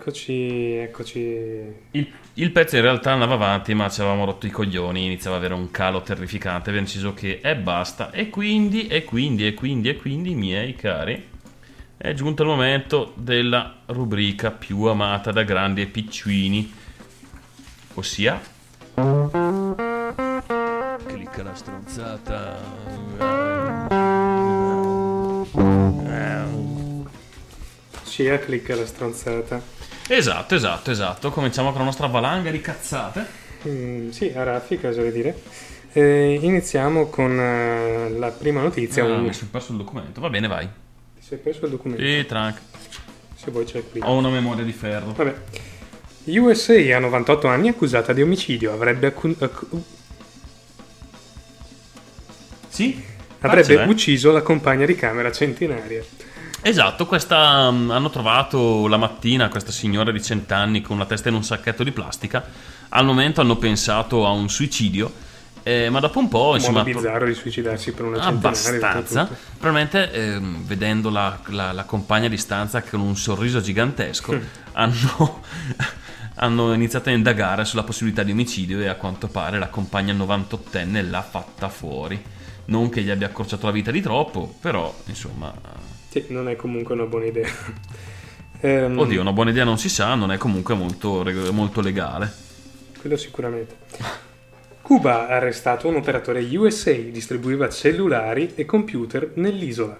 [0.08, 1.20] Eccoci, eccoci.
[1.89, 5.44] Il, il pezzo in realtà andava avanti, ma ci avevamo rotto i coglioni, iniziava ad
[5.44, 8.12] avere un calo terrificante, abbiamo deciso che è basta.
[8.12, 11.28] E quindi, e quindi, e quindi, e quindi, miei cari,
[11.98, 16.72] è giunto il momento della rubrica più amata da grandi e piccini,
[17.96, 18.39] ossia...
[21.08, 22.60] Clicca la stronzata.
[28.04, 29.75] Sia clicca la stronzata.
[30.08, 31.32] Esatto, esatto, esatto.
[31.32, 33.26] Cominciamo con la nostra valanga di cazzate.
[33.68, 35.41] Mm, sì, a raffica, oserei dire.
[35.94, 39.04] Eh, iniziamo con eh, la prima notizia.
[39.04, 40.22] Ah, un- mi sono perso il documento.
[40.22, 40.65] Va bene, vai.
[41.15, 42.04] Ti sei perso il documento?
[42.04, 42.60] E trank.
[43.36, 44.02] Se vuoi c'è qui.
[44.04, 45.13] Ho una memoria di ferro.
[45.13, 45.34] Vabbè.
[46.26, 48.74] USA a 98 anni accusata di omicidio.
[48.74, 49.84] Avrebbe, accu- accu-
[52.68, 53.02] Sì?
[53.39, 53.88] avrebbe Faccela, eh.
[53.88, 56.04] ucciso la compagna di camera centenaria.
[56.67, 61.30] Esatto, questa mm, hanno trovato la mattina questa signora di 100 anni con la testa
[61.30, 62.43] in un sacchetto di plastica.
[62.89, 65.13] Al momento hanno pensato a un suicidio,
[65.62, 68.47] eh, ma dopo un po', Un insomma, modo bizzarro di suicidarsi per una centenaria.
[68.89, 69.30] abbastanza.
[69.60, 74.36] Probabilmente ehm, vedendo la, la- la compagna di stanza con un sorriso gigantesco,
[74.73, 75.41] hanno,
[76.38, 81.08] hanno iniziato a indagare sulla possibilità di omicidio e a quanto pare la compagna 98enne
[81.12, 82.19] l'ha fatta fuori.
[82.65, 85.54] Non che gli abbia accorciato la vita di troppo, però insomma.
[86.15, 87.47] Sì, non è comunque una buona idea.
[88.62, 92.32] Ehm, Oddio, una buona idea non si sa, non è comunque molto, molto legale.
[92.99, 93.75] Quello sicuramente.
[94.82, 99.99] Cuba ha arrestato un operatore USA, distribuiva cellulari e computer nell'isola.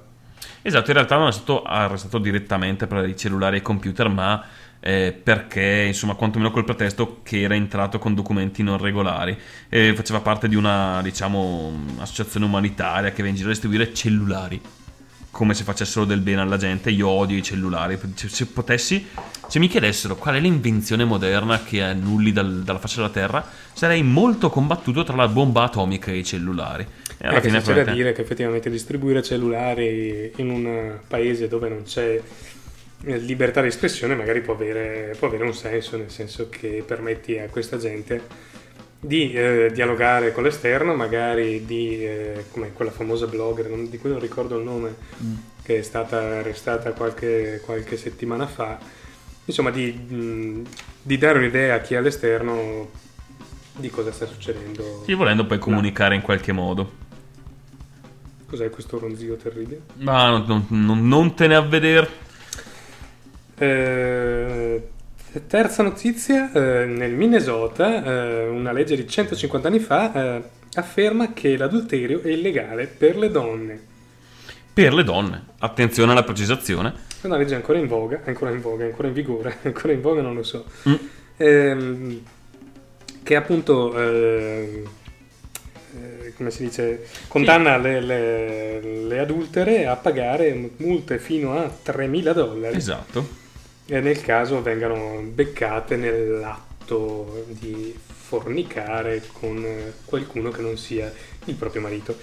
[0.62, 4.43] Esatto, in realtà non è stato arrestato direttamente per i cellulari e i computer, ma
[4.80, 9.38] eh, perché, insomma, quantomeno col pretesto che era entrato con documenti non regolari.
[9.69, 14.62] E faceva parte di una, diciamo, associazione umanitaria che va in giro a distribuire cellulari.
[15.36, 16.89] Come se facessero del bene alla gente.
[16.91, 18.00] Io odio i cellulari.
[18.13, 19.06] Se, se potessi,
[19.50, 24.02] se mi chiedessero qual è l'invenzione moderna che annulli dal- dalla faccia della Terra, sarei
[24.02, 26.88] molto combattuto tra la bomba atomica e i cellulari.
[27.17, 31.67] E alla Anche fine c'è da dire che effettivamente distribuire cellulari in un paese dove
[31.67, 32.21] non c'è
[33.04, 37.38] eh, libertà di espressione magari può avere, può avere un senso, nel senso che permetti
[37.38, 38.54] a questa gente
[39.06, 44.10] di eh, dialogare con l'esterno, magari di, eh, come quella famosa blogger, non- di cui
[44.10, 44.96] non ricordo il nome,
[45.62, 48.80] che è stata arrestata qualche, qualche settimana fa,
[49.46, 50.63] insomma di, mh,
[51.02, 52.89] di dare un'idea a chi è all'esterno
[53.76, 55.04] di cosa sta succedendo.
[55.06, 57.04] Sì, volendo poi comunicare in qualche modo.
[58.48, 59.82] Cos'è questo ronzio terribile?
[59.98, 62.10] Ma non, non- non- te ne a vedere.
[63.58, 64.88] Eh,
[65.48, 70.43] terza notizia, eh, nel Minnesota eh, una legge di 150 anni fa eh,
[70.76, 73.80] afferma che l'adulterio è illegale per le donne.
[74.74, 76.93] Per le donne, attenzione alla precisazione.
[77.21, 80.21] È una legge ancora in voga, ancora in voga, ancora in vigore, ancora in voga
[80.21, 80.65] non lo so.
[80.88, 80.93] Mm.
[81.38, 82.21] Ehm,
[83.24, 84.84] che appunto, ehm,
[85.95, 92.34] eh, come si dice, condanna le, le- le adultere a pagare multe fino a 3.000
[92.34, 92.76] dollari.
[92.76, 93.43] Esatto.
[93.88, 99.63] E nel caso vengano beccate nell'atto di fornicare con
[100.06, 101.12] qualcuno che non sia
[101.45, 102.17] il proprio marito.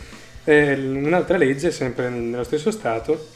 [0.44, 3.28] Eh, un'altra legge, sempre nello stesso Stato,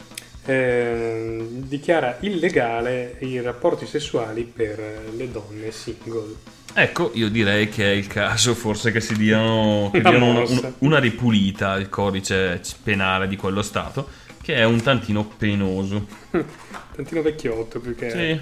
[0.45, 4.81] eh, dichiara illegale i rapporti sessuali per
[5.17, 6.35] le donne single.
[6.75, 10.99] Ecco, io direi che è il caso forse che si diano, che diano una- una
[10.99, 14.09] ripulita al codice penale di quello Stato,
[14.47, 16.07] che è un tantino penoso.
[16.95, 18.11] Tantino vecchiotto più che...
[18.11, 18.41] Sì.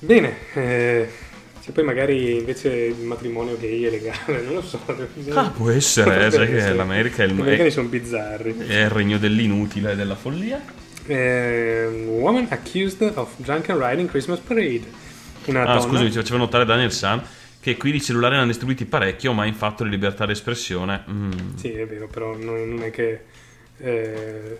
[0.00, 1.08] Bene, eh,
[1.60, 4.80] se poi magari invece il matrimonio gay è legale, non lo so.
[5.34, 8.56] Ah, può essere, Potrebbe sai che l'America è il, Gli americani sono bizzarri.
[8.66, 10.60] è il regno dell'inutile e della follia.
[11.06, 14.82] Eh, woman accused of drunken riding Christmas parade.
[15.44, 15.80] Una Ah, donna.
[15.80, 17.22] scusami, ci faceva notare Daniel San
[17.60, 21.04] che qui di cellulari ne hanno distribuiti parecchio, ma in fatto di libertà d'espressione.
[21.08, 23.44] mm, Sì, è vero, però non è che.
[23.78, 24.58] Eh,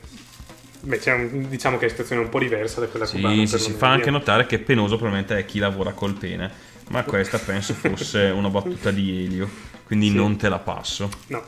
[0.80, 3.46] beh, un- diciamo che è una situazione un po' diversa da quella Sì, cubana.
[3.46, 6.64] sì, si fa anche notare che penoso probabilmente è chi lavora col pene.
[6.88, 9.48] Ma questa penso fosse una battuta di Elio,
[9.86, 10.14] quindi Sì.
[10.14, 11.08] non te la passo.
[11.28, 11.42] No.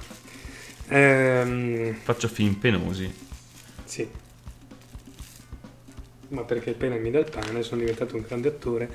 [0.89, 3.13] Ehm, Faccio film penosi.
[3.85, 4.09] sì.
[6.31, 8.91] Ma perché il pene mi dà il pane, sono diventato un grande attore.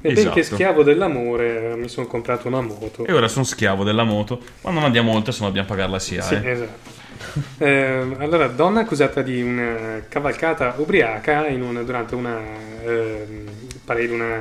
[0.00, 0.24] E Esatto.
[0.34, 3.04] benché schiavo dell'amore, mi sono comprato una moto.
[3.04, 5.98] E ora sono schiavo della moto, ma non andiamo oltre se no dobbiamo pagare la
[6.00, 6.22] SIA.
[6.22, 6.50] Sì, eh.
[6.50, 6.96] esatto.
[7.58, 12.38] Eh, allora, donna accusata di una cavalcata ubriaca in una- durante una
[12.84, 13.46] ehm,
[13.84, 14.36] parade, una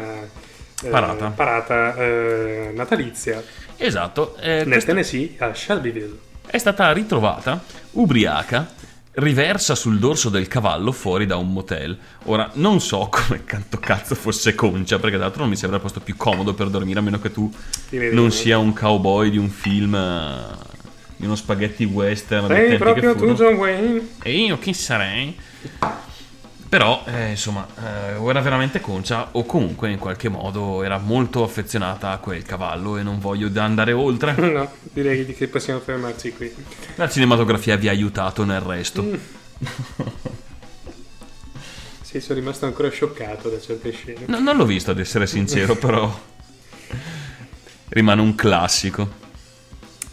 [0.84, 1.30] eh, Parata.
[1.32, 3.43] parata, eh, natalizia
[3.78, 6.17] Esatto, eh, nel Tennessee a Shelbyville.
[6.45, 8.73] è stata ritrovata ubriaca
[9.13, 11.97] riversa sul dorso del cavallo fuori da un motel.
[12.26, 15.84] Ora, non so come canto cazzo fosse Concia, perché tra l'altro non mi sembra il
[15.84, 17.52] posto più comodo per dormire, a meno che tu
[17.89, 18.30] non no.
[18.30, 20.56] sia un cowboy di un film, eh,
[21.17, 22.47] di uno spaghetti western.
[22.47, 23.36] Sei tempi proprio che tu, furono.
[23.36, 24.08] John Wayne?
[24.23, 25.36] E io chi sarei?
[26.69, 31.43] Però, eh, insomma, eh, o era veramente concia o comunque in qualche modo era molto
[31.43, 34.36] affezionata a quel cavallo e non voglio andare oltre.
[34.58, 36.53] No, direi di che possiamo fermarci qui.
[36.95, 39.03] La cinematografia vi ha aiutato nel resto.
[39.03, 39.15] Mm.
[42.01, 44.21] Sì, sono rimasto ancora scioccato da certe scene.
[44.27, 46.17] No, non l'ho visto ad essere sincero, però
[47.89, 49.25] rimane un classico.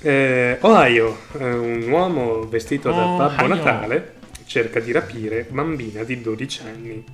[0.07, 3.17] Eh, Ohio, eh, un uomo vestito da Ohio.
[3.17, 4.13] Babbo Natale
[4.45, 7.05] cerca di rapire bambina di 12 anni.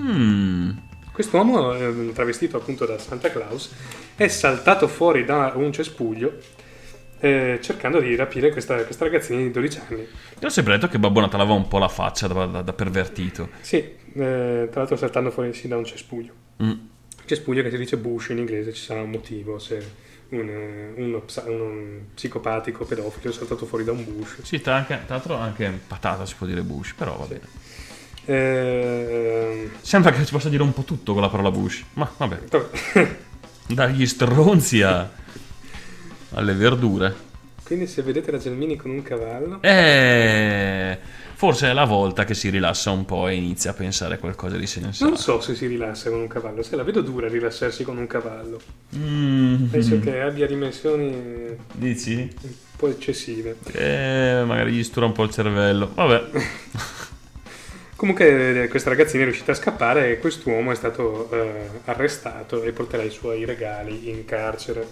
[0.00, 0.70] Mm.
[1.12, 3.70] Quest'uomo, eh, travestito appunto da Santa Claus,
[4.16, 6.38] è saltato fuori da un cespuglio
[7.20, 10.00] eh, cercando di rapire questa, questa ragazzina di 12 anni.
[10.00, 12.72] Io ho sempre detto che Babbo Natale aveva un po' la faccia da, da- da
[12.72, 13.50] pervertito.
[13.60, 16.32] Sì, eh, tra l'altro saltando fuori sì, da un cespuglio.
[16.62, 16.72] Mm.
[17.26, 21.98] Cespuglio che si dice bush in inglese, ci sarà un motivo se un, uno, uno
[22.14, 24.42] psicopatico pedofilo saltato fuori da un bush.
[24.42, 27.60] Sì, tra, anche- tra l'altro anche patata si può dire Bush, però va bene.
[28.24, 32.38] Eh, Sembra che si possa dire un po' tutto con la parola Bush, ma vabbè.
[32.48, 33.16] vabbè.
[33.68, 35.08] Dagli stronzi a-
[36.34, 37.30] alle verdure.
[37.64, 40.98] Quindi se vedete la Gelmini con un cavallo, Eh,
[41.42, 44.56] forse è la volta che si rilassa un po' e inizia a pensare a qualcosa
[44.56, 45.10] di sensato.
[45.10, 48.06] non so se si rilassa con un cavallo, se la vedo dura rilassarsi con un
[48.06, 48.60] cavallo.
[48.94, 52.32] Mm, Penso che abbia dimensioni un Dici?
[52.76, 53.56] po' eccessive.
[53.72, 55.90] Eh, magari gli stura un po' il cervello.
[55.92, 56.30] Vabbè.
[57.96, 62.70] Comunque eh, questa ragazzina è riuscita a scappare e quest'uomo è stato eh, arrestato e
[62.70, 64.86] porterà i suoi regali in carcere.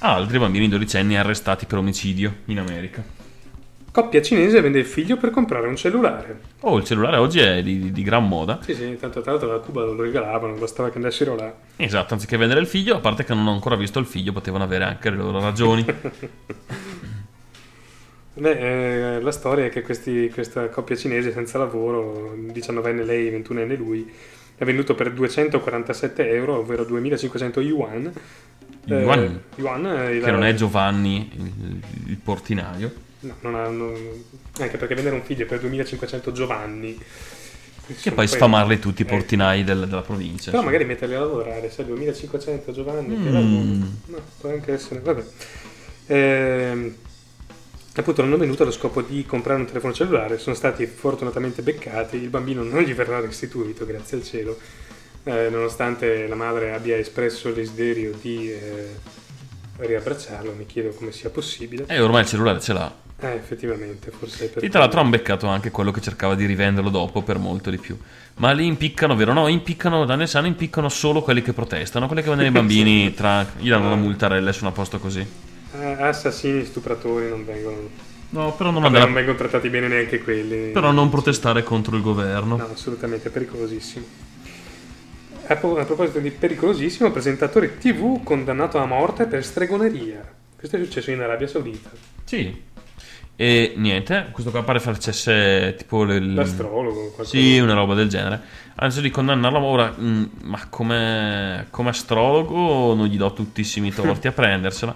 [0.00, 3.15] Ah, altri bambini dodicenni arrestati per omicidio in America.
[3.96, 6.38] Coppia cinese vende il figlio per comprare un cellulare.
[6.60, 8.58] Oh, il cellulare oggi è di, di- gran moda.
[8.60, 11.50] Sì, sì, tanto tra l'altro da Cuba lo regalavano, bastava che andassero là.
[11.76, 14.64] Esatto, anziché vendere il figlio, a parte che non ho ancora visto il figlio, potevano
[14.64, 15.82] avere anche le loro ragioni.
[18.34, 23.78] Beh, eh, la storia è che questi- questa coppia cinese senza lavoro, 19enne lei, 21enne
[23.78, 24.12] lui,
[24.56, 28.12] è venduto per 247 euro, ovvero 2500 yuan.
[28.88, 29.40] Eh, Yuan?
[29.54, 31.80] yuan eh, che non è Giovanni, il,
[32.10, 33.04] il portinaio.
[33.20, 34.24] No, non ha- non-
[34.58, 36.98] anche perché vendere un figlio per 2500 Giovanni.
[38.00, 40.50] Che poi sfamarli tutti i eh, portinai del- della provincia.
[40.50, 40.64] Però insomma.
[40.64, 43.24] magari metterli a lavorare, se 2500 Giovanni Mm.
[43.32, 43.92] lavorano.
[44.06, 45.00] No, può anche essere.
[45.00, 45.24] Vabbè.
[46.08, 46.94] Ehm,
[47.94, 52.28] appunto hanno venuto allo scopo di comprare un telefono cellulare, sono stati fortunatamente beccati, il
[52.28, 54.58] bambino non gli verrà restituito, grazie al cielo,
[55.24, 58.94] eh, nonostante la madre abbia espresso il desiderio di eh,
[59.78, 61.84] riabbracciarlo, mi chiedo come sia possibile.
[61.88, 63.04] E ormai il cellulare ce l'ha.
[63.18, 66.44] Eh, effettivamente, forse è per E tra l'altro hanno beccato anche quello che cercava di
[66.44, 67.96] rivenderlo dopo per molto di più.
[68.36, 69.32] Ma lì impiccano, vero?
[69.32, 73.14] No, impiccano, da ne sanno, impiccano solo quelli che protestano, quelli che vendono i bambini
[73.14, 73.46] tra...
[73.58, 75.26] gli danno una multarella e sono a posto così.
[75.78, 77.88] Eh, assassini, stupratori non vengono,
[78.30, 80.72] No, però non, vabbè, andare- non vengono trattati bene neanche quelli.
[80.72, 82.56] però non protestare contro il governo.
[82.56, 84.04] No, assolutamente, è pericolosissimo.
[85.48, 90.20] A proposito di pericolosissimo, presentatore TV condannato a morte per stregoneria.
[90.56, 91.90] Questo è successo in Arabia Saudita.
[92.24, 92.74] Sì.
[93.38, 97.28] E niente, questo qua pare facesse tipo le- L'astrologo, qualcosa.
[97.28, 98.40] Sì, una roba del genere.
[98.76, 104.32] Anzi di condannarlo ora, mm, ma come, come astrologo non gli do tuttissimi torti a
[104.32, 104.94] prendersela.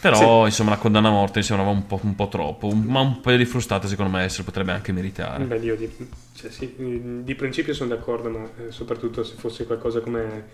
[0.00, 2.66] Però, insomma, la condanna a morte mi sembrava un po', un po' troppo.
[2.66, 5.44] Un- ma un paio di frustate, secondo me, se lo potrebbe anche meritare.
[5.44, 5.88] Beh, io di,
[6.34, 6.74] cioè, sì,
[7.22, 10.44] di principio sono d'accordo, ma eh, soprattutto se fosse qualcosa come...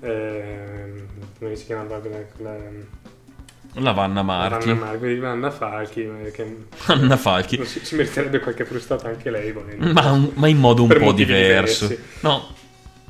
[0.00, 1.06] ehm,
[1.38, 2.00] come si chiama la,
[2.38, 2.56] la,
[3.80, 4.68] La Vanna Marchi.
[4.68, 6.56] Vanna Marchi, Vanna Falchi, eh, che
[6.86, 7.64] Anna Falchi.
[7.64, 9.54] si, si meriterebbe qualche frustata anche lei.
[9.92, 11.86] Ma, un- ma in modo un po' diverso.
[11.86, 12.08] diversi.
[12.20, 12.54] No,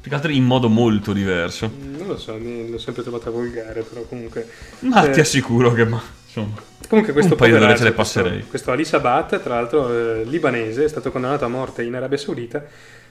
[0.00, 1.70] più che altro in modo molto diverso.
[1.96, 4.48] Non lo so, l'ho sempre trovata volgare, però comunque...
[4.80, 5.84] Ma Eh, ti assicuro che...
[5.84, 8.44] Ma, insomma, Comunque questo Un paio poveraccio, ce le questo- passerei.
[8.48, 12.64] Questo, Ali Sabat, tra l'altro eh, libanese, è stato condannato a morte in Arabia Saudita,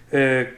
[0.10, 0.53] eh,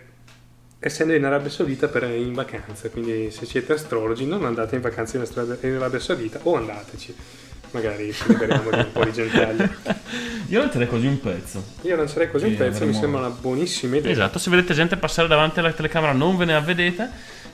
[0.79, 2.89] essendo in Arabia Saudita per, in vacanza.
[2.89, 7.15] Quindi se siete astrologi non andate in vacanza in, Astra- in Arabia Saudita o andateci.
[7.71, 9.69] Magari ci liberiamo di un po' di gentaglia.
[10.47, 11.63] io lancerei così un pezzo.
[11.81, 14.11] Io lancerei così un Sì, pezzo, mi sembra una buonissima idea.
[14.11, 17.09] Esatto, se vedete gente passare davanti alla telecamera non ve ne avvedete.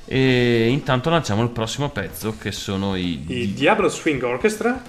[0.06, 4.82] E intanto lanciamo il prossimo pezzo che sono i, I Diablo Swing Orchestra,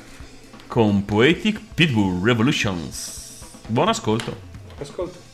[0.69, 3.41] con Poetic Pitbull Revolutions.
[3.67, 4.37] Buon ascolto.
[4.79, 5.26] ascolta.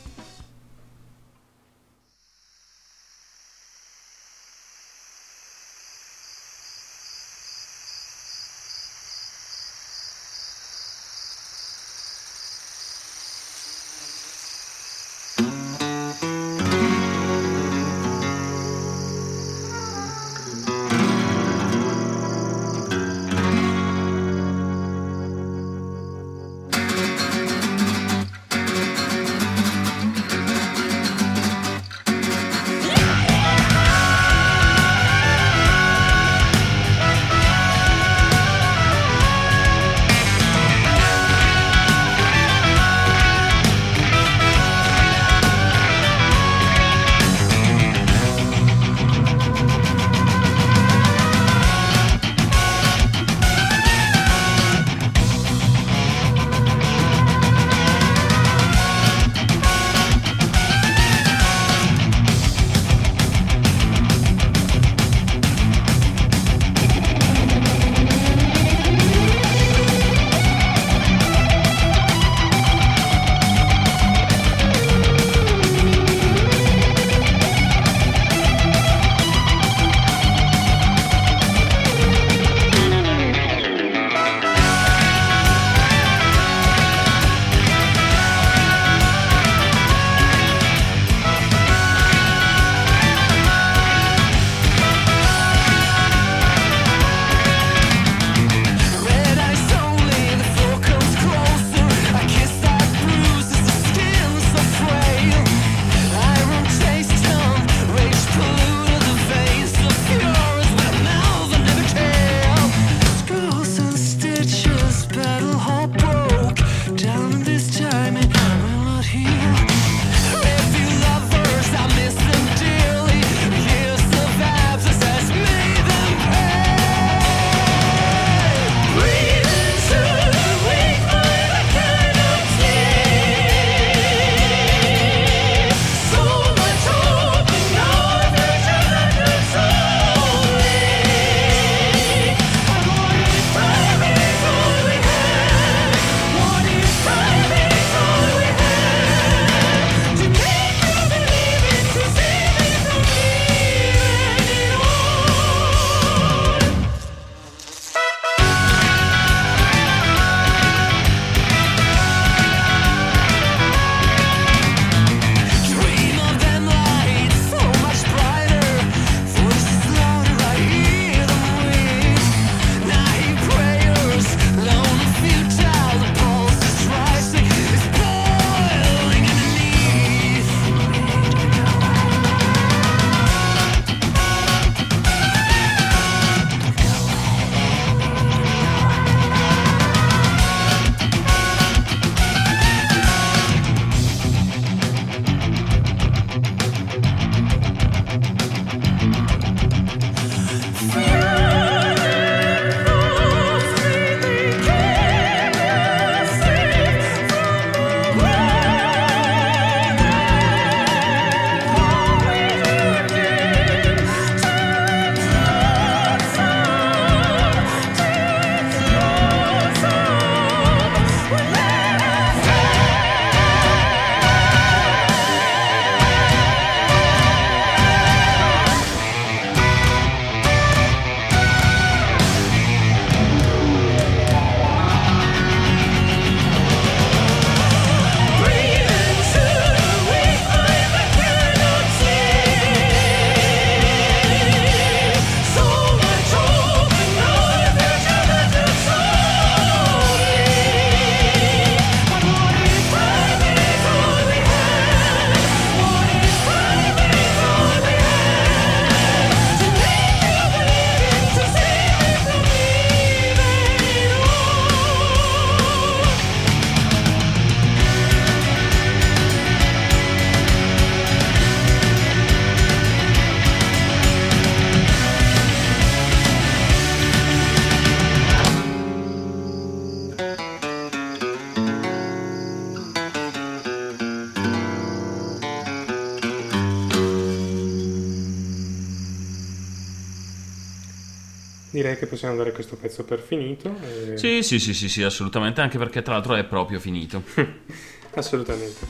[291.93, 293.75] Direi che possiamo dare questo pezzo per finito.
[294.11, 297.23] e- Sì, sì, sì, sì, sì, assolutamente, anche perché tra l'altro è proprio finito.
[298.15, 298.85] Assolutamente.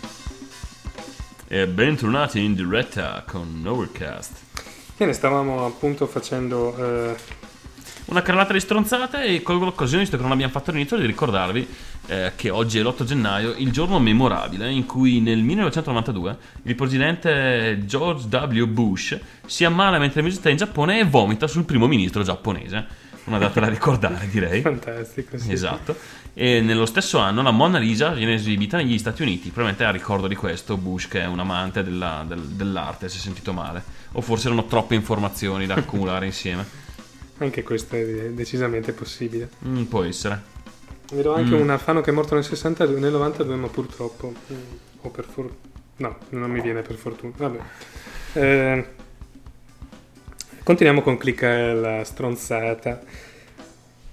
[1.47, 4.31] e bentornati in diretta con Overcast.
[4.97, 6.75] Bene, stavamo appunto facendo...
[7.11, 7.15] eh,
[8.05, 11.65] Una carrellata di stronzate e colgo l'occasione, visto che non abbiamo fatto all'inizio, di ricordarvi
[12.07, 17.81] eh, che oggi è l'8 gennaio, il giorno memorabile in cui nel 1992 il presidente
[17.85, 18.65] George W.
[18.65, 23.01] Bush si ammala mentre visita in Giappone e vomita sul primo ministro giapponese.
[23.25, 24.59] Una data da ricordare, direi.
[24.59, 25.53] fantastico, sì.
[25.53, 25.95] Esatto.
[26.33, 29.43] E nello stesso anno la Mona Lisa viene esibita negli Stati Uniti.
[29.47, 33.21] Probabilmente a ricordo di questo Bush, che è un amante della- del- dell'arte, si è
[33.21, 33.81] sentito male.
[34.11, 36.81] O forse erano troppe informazioni da accumulare insieme.
[37.43, 39.49] Anche questo è decisamente possibile.
[39.65, 40.41] Mm, può essere.
[41.11, 41.59] Vedo anche Mm.
[41.61, 44.55] un Alfano che è morto nel 62, nel 92, ma purtroppo, mm,
[45.01, 45.57] o per fortuna,
[45.97, 47.33] no, non mi viene per fortuna.
[47.35, 47.59] Vabbè.
[48.33, 48.85] Eh,
[50.63, 53.01] continuiamo con clicca la stronzata.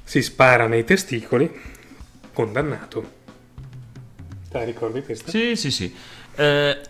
[0.02, 1.48] Si spara nei testicoli,
[2.32, 3.18] condannato.
[4.50, 5.30] Te ricordi questa?
[5.30, 5.94] Sì, sì, sì.
[6.34, 6.80] Eh,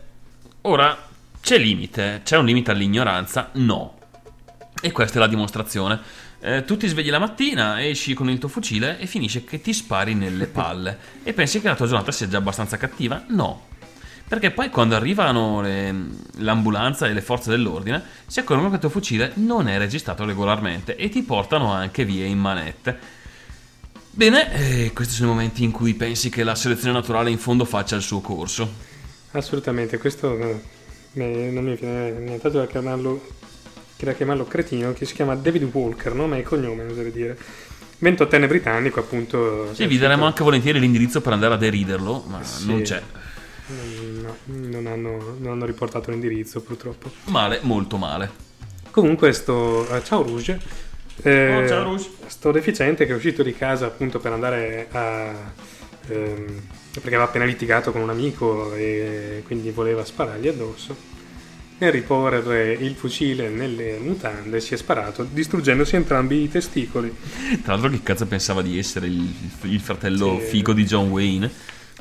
[0.62, 0.96] ora,
[1.42, 2.22] c'è limite?
[2.24, 3.50] C'è un limite all'ignoranza?
[3.52, 3.98] No.
[4.80, 6.00] E questa è la dimostrazione.
[6.42, 9.72] Eh, tu ti svegli la mattina, esci con il tuo fucile e finisce che ti
[9.74, 10.98] spari nelle palle.
[11.22, 13.24] e pensi che la tua giornata sia già abbastanza cattiva?
[13.28, 13.68] No.
[14.26, 15.94] Perché poi quando arrivano le-
[16.36, 20.94] l'ambulanza e le forze dell'ordine si accorgono che il tuo fucile non è registrato regolarmente
[20.96, 22.98] e ti portano anche via in manette.
[24.12, 24.52] Bene,
[24.86, 27.96] eh, questi sono i momenti in cui pensi che la selezione naturale in fondo faccia
[27.96, 28.72] il suo corso.
[29.32, 30.60] Assolutamente, questo eh,
[31.12, 33.24] non mi viene nient'altro da chiamarlo,
[34.00, 37.36] che da chiamarlo cretino, che si chiama David Walker, nome e cognome, oserei dire.
[38.02, 39.74] 28enne britannico, appunto.
[39.74, 42.66] Sì, vi daremo anche volentieri l'indirizzo per andare a deriderlo, ma Sì.
[42.66, 43.02] non c'è.
[44.22, 47.10] No, non hanno, non hanno riportato l'indirizzo purtroppo.
[47.24, 48.30] Male, molto male.
[48.90, 49.86] Comunque sto...
[49.94, 50.58] eh, ciao Rouge.
[51.22, 52.08] Eh, Oh, ciao, Rouge.
[52.26, 55.52] Sto deficiente che è uscito di casa appunto per andare a...
[56.08, 60.96] ehm, perché aveva appena litigato con un amico e quindi voleva sparargli addosso.
[61.80, 67.10] Nel riporre il fucile nelle mutande si è sparato distruggendosi entrambi i testicoli.
[67.62, 70.46] Tra l'altro, che cazzo pensava di essere il, il fratello Sì.
[70.46, 71.50] figo di John Wayne?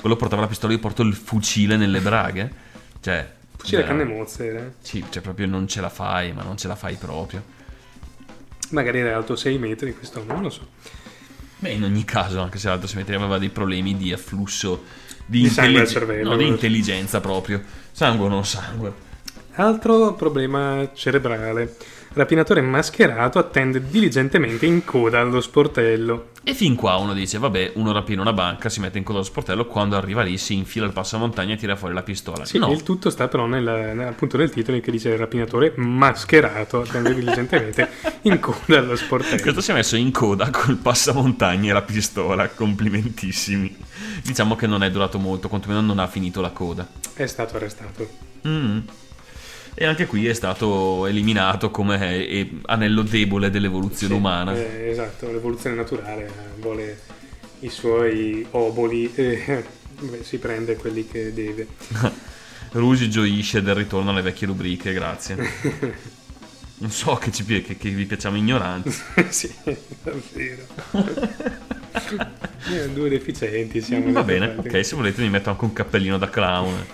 [0.02, 2.52] Quello portava la pistola, io porto il fucile nelle braghe.
[3.00, 3.32] Cioè.
[3.56, 4.70] Fucile a eh, canne mozze era.
[4.82, 7.42] Sì, cioè proprio non ce la fai, ma non ce la fai proprio.
[8.72, 10.68] Magari era alto 6 metri, questo non lo so.
[11.60, 14.84] Beh, in ogni caso, anche se l'altro Simetria aveva dei problemi di afflusso
[15.26, 16.32] di, Di intellig- cervello.
[16.32, 17.64] no, di intelligenza proprio.
[17.94, 19.08] Sangue o non sangue.
[19.60, 21.76] Altro problema cerebrale.
[22.14, 26.30] Rapinatore mascherato attende diligentemente in coda allo sportello.
[26.44, 29.28] E fin qua uno dice, vabbè, uno rapina una banca, si mette in coda allo
[29.28, 32.46] sportello, quando arriva lì si infila il passamontagna e tira fuori la pistola.
[32.46, 37.14] Sì, no, il tutto sta però nel, appunto nel titolo che dice rapinatore mascherato attende
[37.14, 37.90] diligentemente
[38.24, 39.42] in coda allo sportello.
[39.42, 43.76] questo si è messo in coda col passamontagna e la pistola, complimentissimi.
[44.24, 46.88] Diciamo che non è durato molto, quantomeno non ha finito la coda.
[47.14, 48.08] È stato arrestato.
[48.48, 48.80] Mm.
[49.82, 54.54] E anche qui è stato eliminato come eh, anello debole dell'evoluzione Sì, umana.
[54.54, 57.00] eh, esatto, l'evoluzione naturale eh, vuole
[57.62, 59.64] i suoi oboli e
[60.02, 61.66] beh, si prende quelli che deve.
[62.72, 65.38] Rouge gioisce del ritorno alle vecchie rubriche, grazie.
[66.82, 68.90] Non so che, ci, che, che vi piacciamo ignoranti.
[69.28, 69.54] sì,
[70.02, 70.66] davvero.
[72.72, 74.14] Eh, Due deficienti siamo.
[74.14, 76.86] Va bene, ok, se volete mi metto anche un cappellino da clown.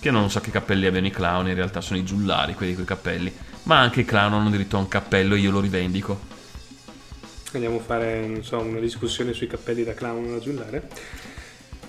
[0.00, 2.82] Che non so che cappelli abbiano i clown, in realtà sono i giullari quelli con
[2.84, 3.32] i cappelli.
[3.64, 6.18] Ma anche i clown hanno diritto a un cappello e io lo rivendico.
[7.52, 10.88] Andiamo a fare, non so, una discussione sui cappelli da clown da giullare.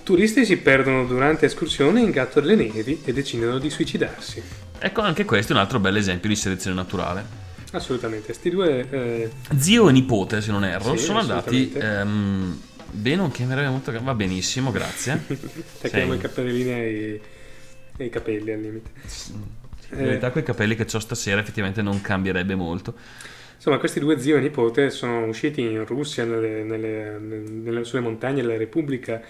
[0.04, 4.42] Turisti si perdono durante escursione in gatto delle nevi e decidono di suicidarsi.
[4.80, 7.40] Ecco, anche questo è un altro bel esempio di selezione naturale.
[7.72, 11.72] Assolutamente, sti due eh, Zio e nipote, se non erro, Sì, sono andati...
[11.72, 12.60] ehm,
[12.90, 13.94] beh, non chiamerei molto...
[14.02, 15.24] Va benissimo, grazie.
[15.80, 17.22] tacchiamo i cappellini e,
[18.02, 18.90] e i capelli al limite.
[19.94, 22.96] In realtà quei capelli che ho stasera effettivamente non cambierebbe molto.
[23.56, 28.42] Insomma, questi due zio e nipote sono usciti in Russia, nelle, nelle- nelle- sulle montagne
[28.42, 29.22] della Repubblica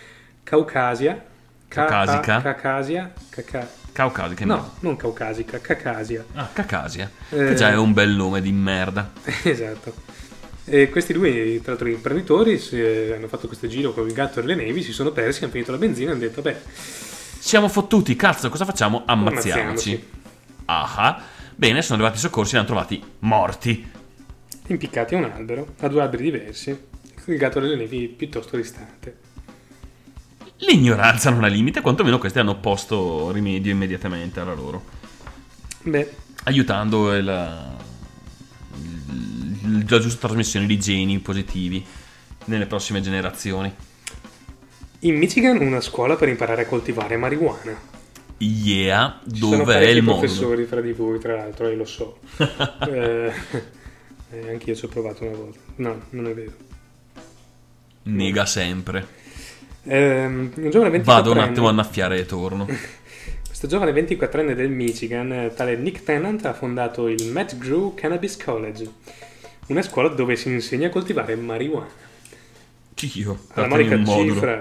[0.43, 1.26] Caucasia.
[1.67, 2.41] Ca- Caucasica?
[2.41, 3.13] Caucasia.
[3.30, 6.24] Caca- che no, non Caucasica, Caucasia.
[6.36, 7.11] Ah, Cacasia.
[7.30, 7.36] Eh.
[7.47, 9.11] Che già è un bel nome di merda.
[9.43, 9.93] esatto.
[10.63, 14.43] E questi due, tra l'altro, imprenditori si- hanno fatto questo giro con il gatto e
[14.43, 16.55] le nevi, si sono persi, hanno finito la benzina e hanno detto, beh,
[17.44, 19.02] Siamo fottuti, cazzo, cosa facciamo?
[19.04, 20.08] Ammazziamoci.
[20.66, 21.20] Ah.
[21.56, 23.92] Bene, sono arrivati i soccorsi e li hanno trovati morti.
[24.68, 26.70] impiccati a un albero, a due alberi diversi,
[27.26, 29.18] il gatto delle nevi piuttosto distante.
[30.58, 34.84] L'ignoranza non ha limite, quantomeno questi hanno posto rimedio immediatamente alla loro.
[35.82, 36.14] Beh,
[36.44, 37.76] Aiutando il la
[40.00, 41.84] giusta trasmissione di geni positivi
[42.46, 43.74] nelle prossime generazioni.
[45.04, 47.76] In Michigan una scuola per imparare a coltivare marijuana.
[48.38, 50.20] Yeah, Ci dove è il mondo?
[50.20, 52.20] professori fra di voi, tra l'altro, e lo so.
[52.88, 53.32] eh,
[54.30, 55.60] eh, anch'io ci ho provato una volta.
[55.78, 56.52] No, non è vero.
[58.04, 59.08] Nega sempre.
[59.86, 62.68] Ehm, un giovane 24enne, Vado un attimo a annaffiare e torno.
[63.47, 68.38] Questo giovane 24enne del Michigan, eh, tale Nick Tennant, ha fondato il Matt Grew Cannabis
[68.38, 68.88] College,
[69.70, 71.89] una scuola dove si insegna a coltivare marijuana.
[73.16, 74.34] Io, Alla modulo.
[74.34, 74.58] cifra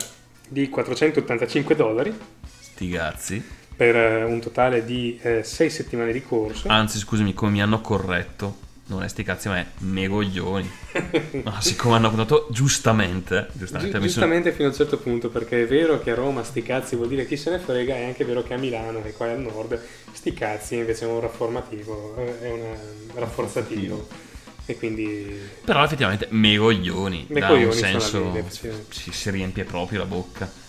[0.51, 2.13] di 485 dollari
[2.61, 3.43] Sti cazzi.
[3.77, 6.69] per eh, un totale di 6 settimane di corso.
[6.69, 8.69] Anzi, scusami, come mi hanno corretto.
[8.91, 10.69] Non è sti cazzi, ma è megoglioni.
[11.45, 15.29] Ma siccome hanno contato giustamente, giustamente, Gi- mi sono- giustamente fino a un certo punto,
[15.29, 18.05] perché è vero che a Roma sti cazzi vuol dire chi se ne frega, è
[18.07, 19.81] anche vero che a Milano, che qua è al nord,
[20.11, 22.75] sti cazzi invece è un rafformativo, eh, è un
[23.15, 24.09] rafforzativo.
[24.67, 27.27] E quindi Però effettivamente megoglioni.
[27.29, 28.45] Un Megoglioni sono senso
[28.89, 30.69] si, si riempie proprio la bocca.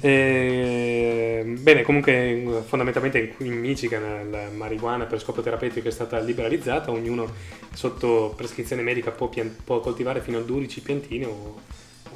[0.00, 7.32] Eh, bene, comunque fondamentalmente in Michigan la marijuana per scopo terapeutico è stata liberalizzata, ognuno
[7.72, 11.60] sotto prescrizione medica può, pian- può coltivare fino a 12 piantine o,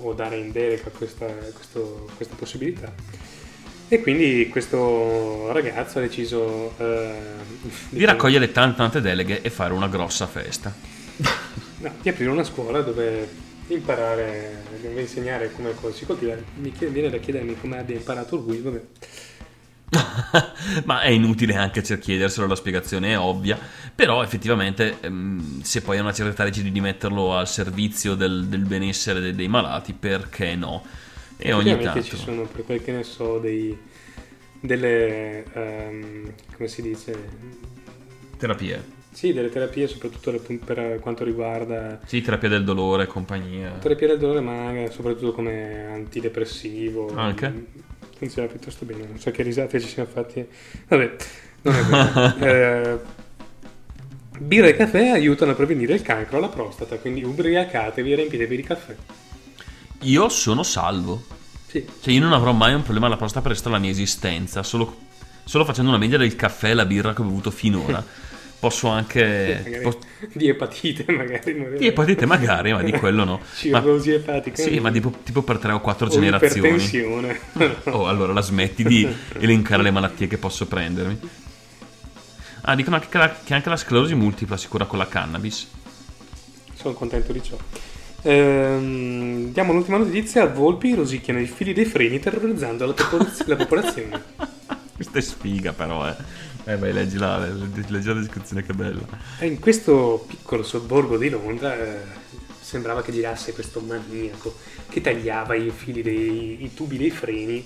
[0.02, 2.92] o dare in delega questa, questo- questa possibilità.
[3.88, 7.12] E quindi questo ragazzo ha deciso eh,
[7.88, 10.72] Di raccogliere tante tante deleghe e fare una grossa festa.
[11.78, 13.28] No, di aprire una scuola dove
[13.68, 16.34] imparare, dove insegnare come si coltiva.
[16.56, 18.82] Mi chiede- viene da chiedermi come abbia imparato lui, vabbè.
[20.84, 23.58] Ma è inutile anche chiederselo, la spiegazione è ovvia.
[23.94, 28.46] Però effettivamente, ehm, se poi a una certa età decidi di metterlo al servizio del,
[28.46, 30.84] del benessere dei, dei malati, perché no?
[31.36, 32.02] E ogni tanto.
[32.02, 33.76] ci sono, per quel che ne so, dei,
[34.60, 37.18] delle, ehm, come si dice,
[38.36, 38.98] Terapie.
[39.12, 40.32] Sì, delle terapie, soprattutto
[40.64, 43.70] per quanto riguarda Sì, terapia del dolore e compagnia.
[43.80, 47.12] terapia del dolore, ma soprattutto come antidepressivo.
[47.16, 47.66] Anche?
[48.16, 50.46] Funziona piuttosto bene, non so che risate ci siamo fatti.
[50.88, 51.16] Vabbè,
[51.62, 52.36] non è vero.
[52.40, 52.98] Eh,
[54.38, 58.62] birra e caffè aiutano a prevenire il cancro alla prostata, quindi ubriacatevi e riempitevi di
[58.62, 58.94] caffè.
[60.02, 61.22] Io sono salvo.
[61.66, 64.62] Sì, Cioè, io non avrò mai un problema alla prostata per resta la mia esistenza.
[64.62, 64.96] Solo,
[65.44, 68.02] solo facendo una media del caffè e la birra che ho bevuto finora.
[68.60, 69.62] Posso anche.
[69.64, 69.96] magari pos-
[70.34, 71.54] di epatite magari.
[71.58, 73.36] non di epatite magari, ma di quello no.
[73.70, 74.62] Ma, Cirrosi epatica.
[74.62, 76.78] sì, ma tipo, tipo per tre o quattro o generazioni.
[77.84, 79.08] Oh, allora la smetti di
[79.40, 81.18] elencare le malattie che posso prendermi.
[82.62, 85.66] Ah, dicono anche che, la- che anche la sclerosi multipla si cura con la cannabis.
[86.74, 87.56] Sono contento di ciò.
[88.22, 90.44] Ehm, diamo l'ultima notizia.
[90.46, 94.22] Volpi rosicchiano i fili dei freni terrorizzando la, popolaz- la popolazione.
[94.94, 96.14] Questa è sfiga, però, eh.
[96.70, 99.00] Eh, vai, leggi la, leggi la descrizione, che bella.
[99.38, 101.98] E in questo piccolo sobborgo di Londra eh,
[102.60, 104.54] sembrava che girasse questo maniaco
[104.88, 107.64] che tagliava i fili dei i tubi dei freni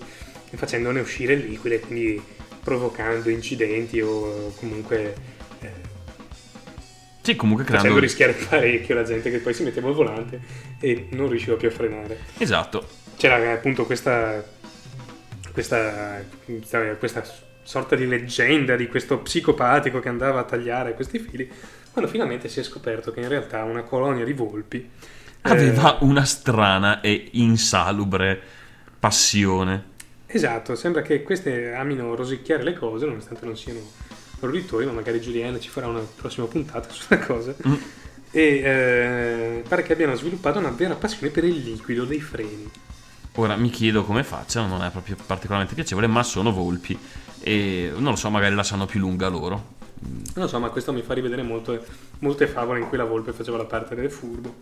[0.56, 2.22] facendone uscire il liquido e quindi
[2.62, 5.14] provocando incidenti o comunque
[5.60, 5.70] eh,
[7.20, 8.00] Sì, comunque facendo creando.
[8.00, 10.40] rischiare parecchio la gente che poi si metteva al volante
[10.80, 12.18] e non riusciva più a frenare.
[12.38, 12.86] Esatto.
[13.16, 14.44] C'era appunto questa,
[15.52, 16.22] questa,
[16.98, 17.24] questa
[17.64, 21.50] sorta di leggenda di questo psicopatico che andava a tagliare questi fili,
[21.90, 24.88] quando finalmente si è scoperto che in realtà una colonia di volpi
[25.46, 28.40] eh, Aveva una strana e insalubre
[28.98, 29.92] passione.
[30.26, 33.80] Esatto, sembra che queste amino rosicchiare le cose, nonostante non siano
[34.40, 37.54] roditori, ma magari Giuliana ci farà una prossima puntata sulla cosa.
[37.68, 37.74] Mm.
[38.30, 42.70] E eh, pare che abbiano sviluppato una vera passione per il liquido dei freni.
[43.34, 46.98] Ora mi chiedo come facciano, non è proprio particolarmente piacevole, ma sono volpi.
[47.46, 49.72] E non lo so, magari la sanno più lunga loro.
[50.00, 51.78] Non lo so, ma questo mi fa rivedere molto-
[52.20, 54.54] molte favole in cui la volpe faceva la parte del furbo.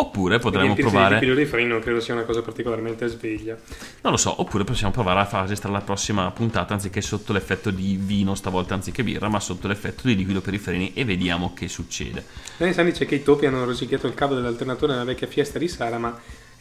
[0.00, 1.14] Oppure potremmo di provare.
[1.14, 3.56] liquido dei freni non credo sia una cosa particolarmente sveglia.
[4.02, 7.70] Non lo so, oppure possiamo provare a far registrare la prossima puntata anziché sotto l'effetto
[7.72, 11.52] di vino, stavolta anziché birra, ma sotto l'effetto di liquido per i freni e vediamo
[11.52, 12.24] che succede.
[12.70, 15.98] San dice che i topi hanno rosicchiato il cavo dell'alternatore nella vecchia fiesta di Sara,
[15.98, 16.16] ma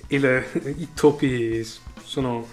[0.08, 0.44] il-
[0.78, 1.64] i topi
[2.04, 2.48] sono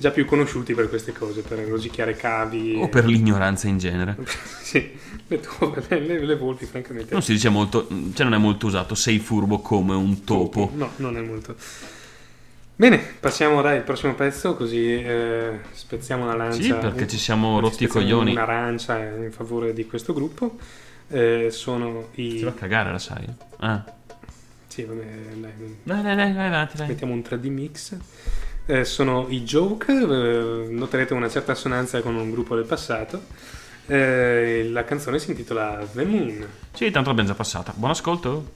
[0.00, 2.78] già più conosciuti per queste cose, per rosicchiare cavi.
[2.80, 4.16] O per l'ignoranza in genere.
[4.62, 4.90] sì,
[5.26, 7.12] le, to- le, le- volpi, francamente.
[7.12, 10.70] Non si dice molto, cioè non è molto usato, sei furbo come un topo.
[10.74, 11.54] No, non è molto.
[12.76, 16.62] Bene, passiamo dai al prossimo pezzo, così eh, spezziamo una lancia.
[16.62, 18.30] Sì, perché ci siamo ci rotti i coglioni.
[18.30, 20.56] Un'arancia in favore di questo gruppo.
[21.08, 22.36] Eh, sono i.
[22.36, 23.26] Ti va a cagare, la sai?
[23.58, 23.84] Ah.
[24.66, 26.88] Sì, vabbè, dai, Dai, dai, dai, vai avanti, dai.
[26.88, 27.96] mettiamo un 3D mix.
[28.70, 33.20] Eh, sono i Joke, eh, noterete una certa assonanza con un gruppo del passato.
[33.86, 36.46] Eh, la canzone si intitola The Moon.
[36.72, 37.72] Sì, tanto l'abbiamo già passata.
[37.74, 38.52] Buon ascolto.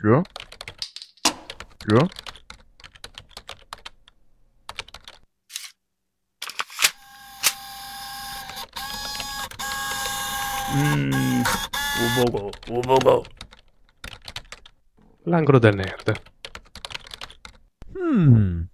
[0.00, 0.22] Già?
[1.86, 2.06] Già?
[10.74, 11.42] Mmm,
[12.04, 13.24] ubogo, ubogo.
[15.24, 16.20] L'angolo del nerd.
[17.94, 18.64] Hmm.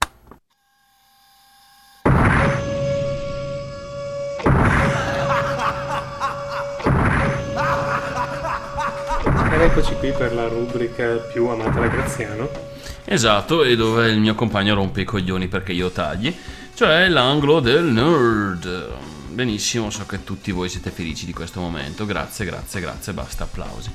[9.70, 12.50] Eccoci qui per la rubrica più amata da Graziano.
[13.04, 16.34] Esatto, e dove il mio compagno rompe i coglioni perché io tagli,
[16.74, 18.88] cioè l'angolo del nerd.
[19.28, 22.04] Benissimo, so che tutti voi siete felici di questo momento.
[22.04, 23.90] Grazie, grazie, grazie, basta applausi.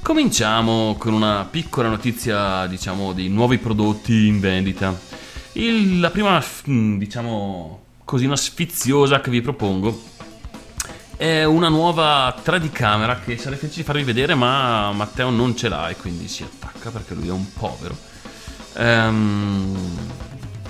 [0.00, 4.98] Cominciamo con una piccola notizia, diciamo, di nuovi prodotti in vendita.
[5.52, 10.16] Il- la prima, diciamo, cosina sfiziosa che vi propongo
[11.18, 15.68] è una nuova 3D camera che sarei felice di farvi vedere, ma Matteo non ce
[15.68, 17.96] l'ha e quindi si attacca perché lui è un povero.
[18.76, 19.76] Ehm,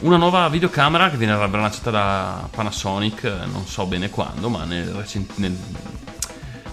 [0.01, 5.37] una nuova videocamera che viene lanciata da Panasonic, non so bene quando, ma nel, recent-
[5.37, 5.55] nel,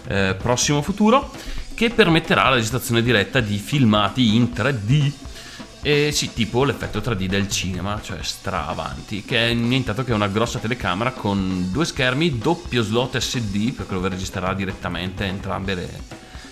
[0.07, 1.29] eh, prossimo futuro,
[1.73, 5.11] che permetterà la registrazione diretta di filmati in 3D.
[5.87, 10.27] E sì, tipo l'effetto 3D del cinema, cioè stra avanti, che è nient'altro che una
[10.27, 15.89] grossa telecamera con due schermi, doppio slot SD, perché lo registrerà direttamente entrambe le,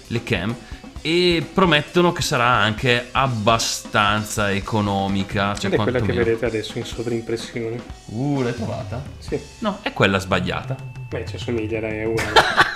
[0.06, 0.56] le cam,
[1.02, 5.58] e promettono che sarà anche abbastanza economica.
[5.58, 7.82] Cioè è quella che vedete adesso in sovrimpressione.
[8.06, 9.04] Uh, l'hai trovata?
[9.18, 10.76] Sì, No, è quella sbagliata.
[11.10, 12.34] beh, ci assomiglia, dai, è uguale.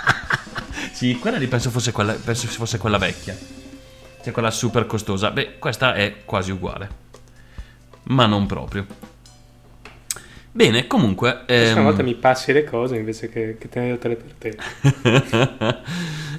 [0.90, 3.57] Sì, quella lì penso fosse quella, penso fosse quella vecchia.
[4.28, 5.30] Cioè quella super costosa.
[5.30, 6.90] Beh, questa è quasi uguale.
[8.04, 8.84] Ma non proprio.
[10.52, 11.28] Bene, comunque...
[11.28, 15.80] La prossima ehm, volta mi passi le cose invece che, che tenertele per te.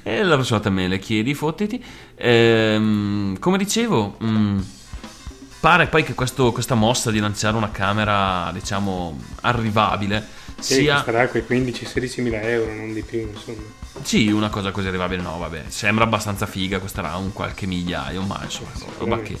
[0.08, 1.82] e la prossima volta me le chiedi, fottiti.
[2.14, 4.64] Ehm, come dicevo, mh,
[5.58, 10.24] pare poi che questo- questa mossa di lanciare una camera, diciamo, arrivabile
[10.60, 10.94] Sì, sia...
[10.94, 13.79] costerà quei 15-16 mila euro, non di più, insomma.
[14.02, 18.40] Sì, una cosa così arrivabile, no, vabbè, sembra abbastanza figa, costerà un qualche migliaio, ma
[18.42, 19.38] insomma, roba che...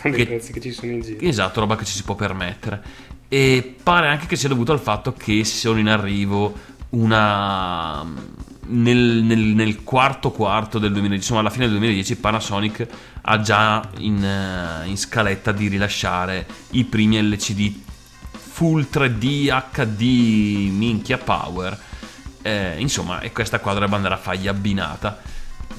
[0.00, 1.20] Tanti che- prezzi che ci sono in giro.
[1.20, 2.82] Esatto, roba che ci si può permettere.
[3.28, 6.54] E pare anche che sia dovuto al fatto che sono in arrivo
[6.90, 8.04] una...
[8.66, 12.86] Nel, nel- nel quarto quarto del 2010, insomma alla fine del 2010 Panasonic
[13.20, 17.74] ha già in, eh, in scaletta di rilasciare i primi LCD
[18.32, 21.78] Full 3D HD minchia power
[22.46, 25.18] Eh, insomma e questa qua dovrebbe andare a fargli abbinata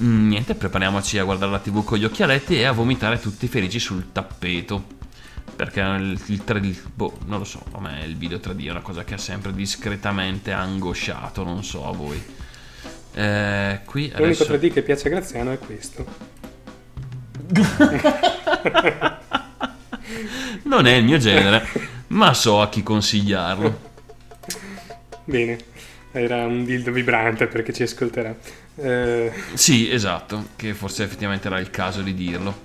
[0.02, 3.78] Mm, niente prepariamoci a guardare la tv con gli occhialetti e a vomitare tutti felici
[3.78, 4.94] sul tappeto.
[5.56, 8.80] Perché il, il 3D boh non lo so a me il video 3D è una
[8.80, 12.22] cosa che ha sempre discretamente angosciato non so a voi.
[13.14, 16.04] Eh, qui L'unico adesso 3D che piace a Graziano è questo.
[20.64, 21.66] non è il mio genere
[22.08, 23.94] ma so a chi consigliarlo.
[25.24, 25.58] Bene,
[26.18, 28.34] era un dildo vibrante perché ci ascolterà.
[28.76, 32.64] Eh, Sì, esatto, che forse effettivamente era il caso di dirlo.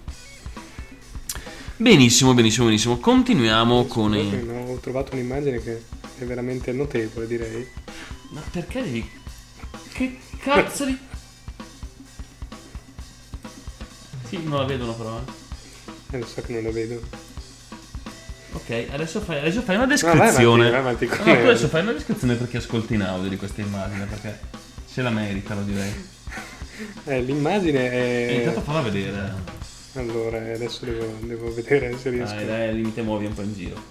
[1.78, 2.97] Benissimo, benissimo, benissimo.
[2.97, 4.47] Continuiamo con i...
[4.68, 5.82] Ho trovato un'immagine che
[6.20, 7.68] è veramente notevole, direi.
[8.32, 9.10] Ma perché devi...
[9.93, 10.97] Che cazzo di...
[14.28, 15.20] Sì, non la vedono però.
[15.20, 16.16] eh.
[16.16, 17.02] Eh, lo so che non la vedo.
[18.54, 20.68] Ok, adesso fai, adesso fai una vai descrizione.
[20.68, 21.49] avanti, vai avanti con no, tu me.
[21.49, 24.39] adesso fai una descrizione per chi ascolta in audio di questa immagine, perché
[24.86, 25.93] se la meritano direi.
[27.06, 28.32] Eh, l'immagine E è...
[28.39, 29.34] intanto falla vedere.
[29.93, 32.36] Allora, eh, adesso devo, devo vedere se riesco.
[32.36, 33.82] Dai, dai, limite muovi un po' in giro.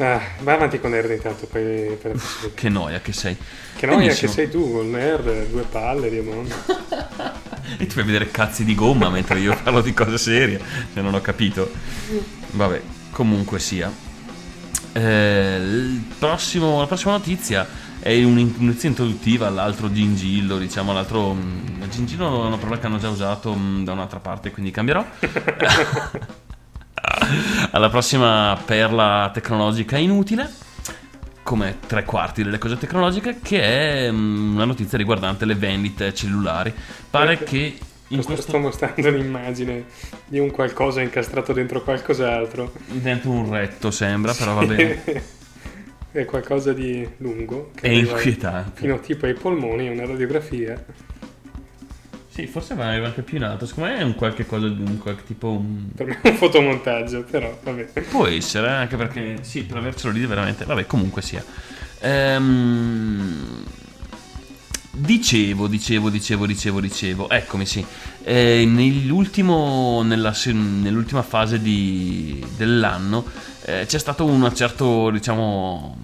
[0.00, 1.60] Ah, vai avanti con Nerd intanto, poi...
[1.62, 2.18] vedere.
[2.54, 3.36] Che noia che sei.
[3.76, 4.32] Che noia che Benissimo.
[4.32, 6.54] sei tu, col Nerd, due palle, Diamond.
[7.76, 10.58] E tu fai vedere cazzi di gomma mentre io parlo di cose serie.
[10.92, 11.70] Se non ho capito.
[12.52, 12.80] Vabbè,
[13.10, 13.92] comunque sia.
[14.92, 17.68] Eh, il prossimo- la prossima notizia
[18.00, 21.34] è un'inizia introduttiva all'altro gingillo, diciamo all'altro...
[21.34, 25.04] mm, Gingillo è una parola che hanno già usato mm, da un'altra parte, quindi cambierò.
[27.70, 30.48] Alla prossima perla tecnologica inutile,
[31.42, 33.62] come tre quarti delle cose tecnologiche, che
[34.06, 36.72] è mm, una notizia riguardante le vendite cellulari.
[37.10, 37.78] Pare Ecco, che
[38.08, 39.84] in Sto- questo Sto mostrando l'immagine
[40.26, 42.72] di un qualcosa incastrato dentro qualcos'altro.
[42.86, 45.02] dentro un retto sembra, però va bene.
[46.12, 47.70] è qualcosa di lungo.
[47.74, 48.80] che È inquietante.
[48.80, 50.84] Fino tipo ai polmoni, è una radiografia.
[52.40, 53.66] Sì, forse va anche più in alto.
[53.66, 55.48] Secondo me è un qualche cosa di un qualche tipo.
[55.50, 57.82] un- Per me è un fotomontaggio, però vabbè.
[58.08, 60.64] Può essere, anche perché sì, per avercelo lì veramente.
[60.64, 61.44] Vabbè, comunque sia.
[62.00, 63.62] Ehm,
[64.90, 67.84] dicevo, dicevo, dicevo, dicevo, dicevo, eccomi sì,
[68.22, 73.24] Eh, nell'ultimo, nella, nell'ultima fase di- dell'anno
[73.64, 75.96] eh, c'è stato un certo, diciamo,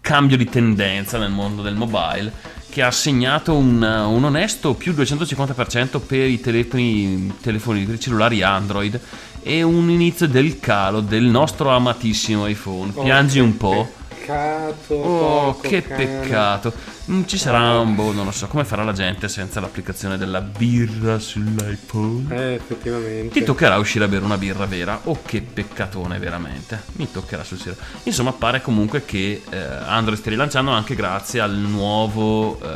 [0.00, 2.32] cambio di tendenza nel mondo del mobile
[2.70, 8.42] che ha segnato un, un onesto più 250% per i telefoni, telefoni per i cellulari
[8.42, 9.00] Android
[9.42, 12.92] e un inizio del calo del nostro amatissimo iPhone.
[12.92, 13.90] Piangi un po'.
[14.28, 14.94] Peccato.
[14.94, 16.04] Oh, che cane.
[16.04, 16.72] peccato.
[17.10, 20.42] Mm, Ci sarà un boh, non lo so, come farà la gente senza l'applicazione della
[20.42, 22.26] birra sull'iPhone?
[22.28, 23.38] Eh, effettivamente.
[23.38, 25.00] Ti toccherà uscire a bere una birra vera.
[25.04, 26.82] Oh, che peccatone, veramente.
[26.96, 27.78] Mi toccherà sul serio.
[28.02, 32.66] Insomma, pare comunque che eh, Android stia rilanciando anche grazie al nuovo, eh,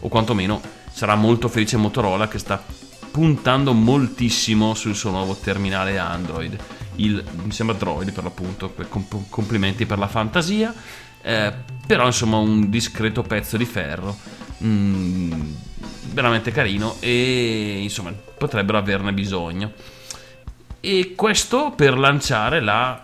[0.00, 0.60] o quantomeno
[0.92, 2.60] sarà molto felice Motorola che sta
[3.12, 6.58] puntando moltissimo sul suo nuovo terminale Android.
[6.96, 8.74] Il, mi sembra Droid per l'appunto.
[8.88, 10.74] com- complimenti per la fantasia.
[11.22, 11.52] Eh,
[11.86, 14.16] però insomma un discreto pezzo di ferro.
[14.62, 15.52] Mm,
[16.12, 19.72] veramente carino e insomma potrebbero averne bisogno.
[20.80, 23.00] E questo per lanciare la...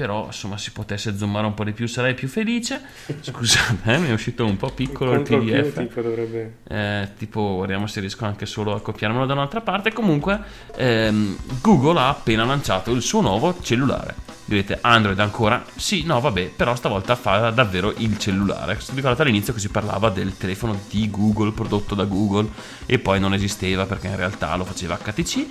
[0.00, 2.80] Però insomma si potesse zoomare un po' di più sarei più felice.
[3.20, 5.76] Scusate, eh, mi è uscito un po' piccolo il più, PDF.
[5.76, 6.54] tipo dovrebbe...
[6.66, 9.92] Eh, tipo, guardiamo se riesco anche solo a copiarmelo da un'altra parte.
[9.92, 10.40] Comunque,
[10.74, 14.14] ehm, Google ha appena lanciato il suo nuovo cellulare.
[14.46, 15.62] Direte, Android ancora?
[15.76, 18.78] Sì, no, vabbè, però stavolta fa davvero il cellulare.
[18.94, 22.48] Ricordate all'inizio che si parlava del telefono di Google, prodotto da Google,
[22.86, 25.46] e poi non esisteva perché in realtà lo faceva HTC.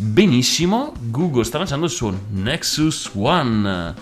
[0.00, 3.94] Benissimo, Google sta lanciando il suo Nexus One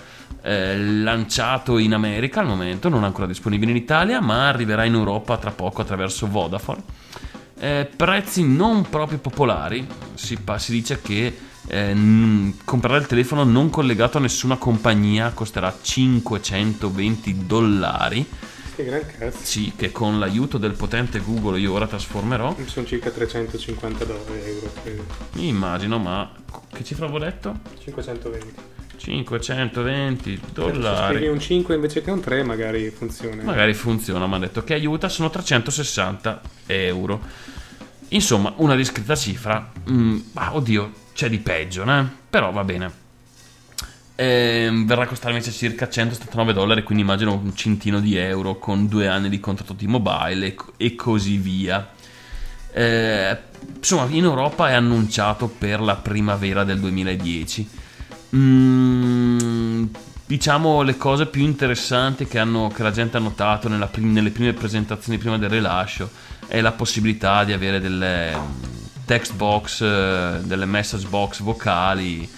[0.43, 5.37] eh, lanciato in America al momento, non ancora disponibile in Italia, ma arriverà in Europa
[5.39, 6.85] tra poco attraverso Vodafone.
[7.59, 11.37] Eh, prezzi non proprio popolari, si, si dice che
[11.67, 18.25] eh, n- comprare il telefono non collegato a nessuna compagnia costerà 520 dollari.
[18.79, 19.39] Che gran cazzo.
[19.43, 22.55] Sì, che con l'aiuto del potente Google io ora trasformerò.
[22.67, 25.05] Sono circa 350 do- euro, credo.
[25.33, 26.31] Mi immagino, ma
[26.73, 27.59] che cifra avevo detto?
[27.83, 28.55] 520.
[28.97, 31.17] 520 Se dollari.
[31.17, 33.43] scrivi un 5 invece che un 3 magari funziona.
[33.43, 37.21] Magari funziona, mi ha detto che aiuta, sono 360 euro.
[38.11, 39.73] Insomma, una discreta cifra.
[39.91, 42.09] Mm, ah, oddio, c'è di peggio, né?
[42.31, 43.07] Però va bene.
[44.21, 48.89] Ehm, verrà a costare invece circa 179 dollari, quindi immagino un centino di euro con
[48.89, 51.89] due anni di contratto di mobile e, e così via.
[52.73, 53.39] Eh,
[53.77, 57.69] insomma, in Europa è annunciato per la primavera del 2010.
[58.35, 59.85] Mm,
[60.27, 64.53] diciamo le cose più interessanti che, hanno- che la gente ha notato prim- nelle prime
[64.53, 66.11] presentazioni prima del rilascio
[66.49, 68.63] è la possibilità di avere delle mm,
[69.05, 72.29] text box, eh, delle message box vocali,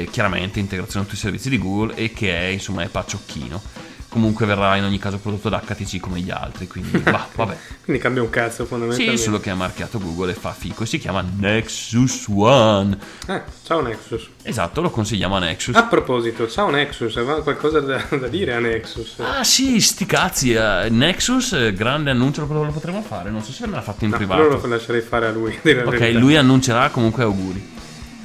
[0.00, 3.84] e chiaramente integrazione con tutti i servizi di Google e che è insomma è pacciocchino.
[4.08, 7.54] Comunque verrà in ogni caso prodotto da HTC come gli altri, quindi bah, vabbè.
[7.84, 9.20] Quindi cambia un cazzo Sì, fondamentalmente.
[9.20, 12.96] solo che ha marchiato Google e fa fico e si chiama Nexus One.
[13.26, 14.30] Eh, ciao Nexus.
[14.42, 15.74] Esatto, lo consigliamo a Nexus.
[15.74, 19.16] A proposito, ciao Nexus, aveva qualcosa da, da dire a Nexus?
[19.18, 23.52] Ah sì, sti cazzi, eh, Nexus, eh, grande annuncio, lo, lo potremo fare, non so
[23.52, 24.40] se me l'ha fatto in No, privato.
[24.40, 25.52] allora lo lascerei fare a lui.
[25.62, 27.74] a Ok, lui annuncerà comunque auguri.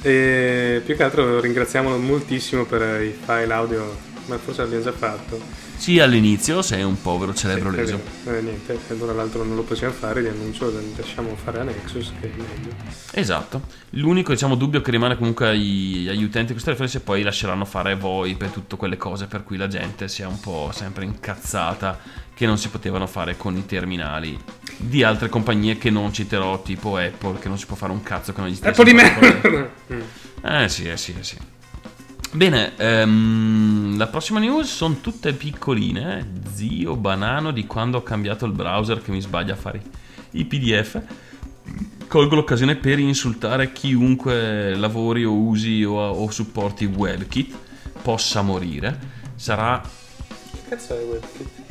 [0.02, 3.96] E più che altro ringraziamolo moltissimo per i file audio,
[4.26, 5.70] ma forse l'abbiamo già fatto.
[5.82, 8.00] Sì, all'inizio sei un povero cerebro Sì, leso.
[8.26, 12.12] Eh, niente, allora l'altro non lo possiamo fare, di annuncio lo lasciamo fare a Nexus,
[12.20, 12.72] che è meglio.
[13.12, 13.62] Esatto.
[13.90, 17.22] L'unico diciamo, dubbio che rimane comunque agli, agli utenti di questi telefoni è se poi
[17.22, 20.70] lasceranno fare VoIP e tutte quelle cose per cui la gente si è un po'
[20.72, 21.98] sempre incazzata
[22.34, 24.38] che non si potevano fare con i terminali
[24.76, 28.32] di altre compagnie che non citerò, tipo Apple, che non si può fare un cazzo
[28.32, 29.70] che non gli stia Apple di merda!
[30.64, 31.36] Eh sì, eh sì, eh sì.
[32.32, 36.18] Bene, ehm, la prossima news sono tutte piccoline.
[36.18, 36.50] eh.
[36.54, 39.82] Zio banano di quando ho cambiato il browser che mi sbaglia a fare
[40.32, 41.00] i PDF.
[42.08, 47.54] Colgo l'occasione per insultare chiunque lavori o usi o, o supporti WebKit
[48.02, 48.98] possa morire.
[49.36, 51.61] Sarà Che cazzo è WebKit?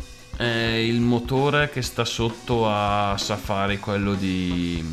[0.42, 4.84] Eh, il motore che sta sotto a Safari, quello di,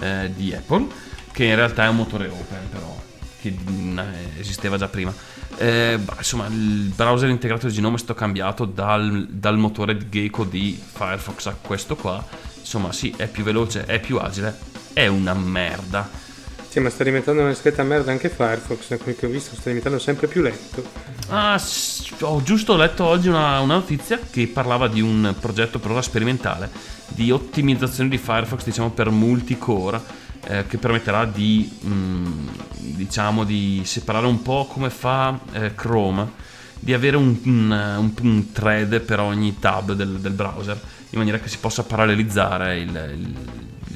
[0.00, 0.86] eh, di Apple,
[1.30, 3.02] che in realtà è un motore open però,
[3.38, 3.98] che mm,
[4.38, 5.14] esisteva già prima.
[5.58, 10.80] Eh, insomma, il browser integrato di Genome è stato cambiato dal, dal motore Gecko di
[10.82, 12.24] Firefox a questo qua.
[12.58, 14.56] Insomma, sì, è più veloce, è più agile,
[14.94, 16.08] è una merda.
[16.70, 19.64] Sì, ma sta diventando una discreta merda anche Firefox, da quel che ho visto, sta
[19.70, 20.84] diventando sempre più lento.
[21.26, 21.60] Ah,
[22.20, 26.70] ho giusto letto oggi una, una notizia che parlava di un progetto per ora sperimentale
[27.08, 30.00] di ottimizzazione di Firefox, diciamo per multicore,
[30.46, 32.48] eh, che permetterà di, mm,
[32.78, 36.30] diciamo, di separare un po' come fa eh, Chrome
[36.78, 41.40] di avere un, un- un- un thread per ogni tab del, del browser, in maniera
[41.40, 43.34] che si possa parallelizzare il- il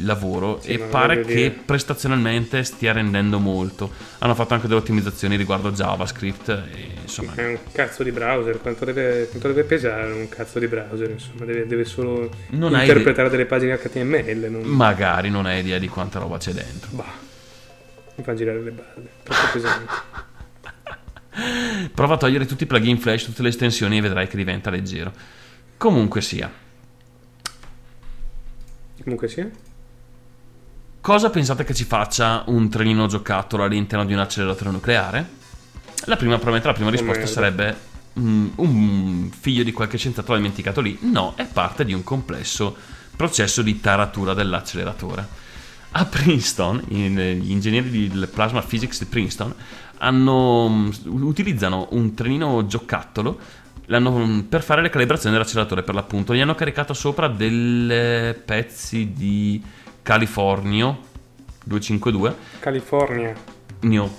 [0.00, 3.90] lavoro Sì, e pare che prestazionalmente stia rendendo molto.
[4.18, 7.34] Hanno fatto anche delle ottimizzazioni riguardo JavaScript e insomma...
[7.34, 11.10] È un cazzo di browser, quanto deve, quanto deve pesare un cazzo di browser?
[11.10, 14.46] Insomma, deve, deve solo Non interpretare delle pagine HTML.
[14.50, 14.62] Non...
[14.62, 16.90] Magari non hai idea di quanta roba c'è dentro.
[16.92, 17.12] Bah,
[18.16, 19.92] mi fa girare le balle, troppo pesante.
[21.94, 25.12] Prova a togliere tutti i plugin flash, tutte le estensioni e vedrai che diventa leggero.
[25.76, 26.50] Comunque sia,
[29.04, 29.50] Comunque sia.
[31.04, 35.28] Cosa pensate che ci faccia un trenino giocattolo all'interno di un acceleratore nucleare?
[36.06, 37.76] La prima, probabilmente la prima risposta sarebbe
[38.18, 40.96] mm, un figlio di qualche scienziato l'ha dimenticato lì.
[41.02, 42.74] No, è parte di un complesso
[43.14, 45.28] processo di taratura dell'acceleratore.
[45.90, 49.54] A Princeton, in- gli ingegneri del Plasma Physics di Princeton
[49.98, 50.90] hanno, mm,
[51.20, 53.38] utilizzano un trenino giocattolo
[53.88, 56.34] l'hanno, mm, per fare le calibrazioni dell'acceleratore per l'appunto.
[56.34, 59.62] Gli hanno caricato sopra dei pezzi di
[60.04, 60.98] Californio
[61.64, 62.36] 252.
[62.60, 63.34] California,
[63.80, 64.14] Nio.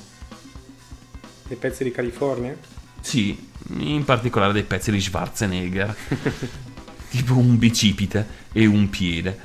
[1.47, 2.57] dei pezzi di California?
[3.01, 5.95] Sì, in particolare dei pezzi di Schwarzenegger.
[7.09, 9.39] tipo un bicipite e un piede.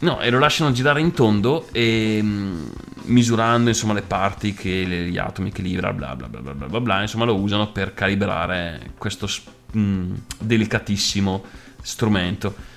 [0.00, 2.64] No, e lo lasciano girare in tondo e mm,
[3.04, 6.66] misurando insomma le parti che le- gli atomi che libera, bla bla bla bla bla
[6.66, 9.42] bla, bla, insomma lo usano per calibrare questo s-
[9.76, 11.44] mm, delicatissimo
[11.80, 12.70] strumento.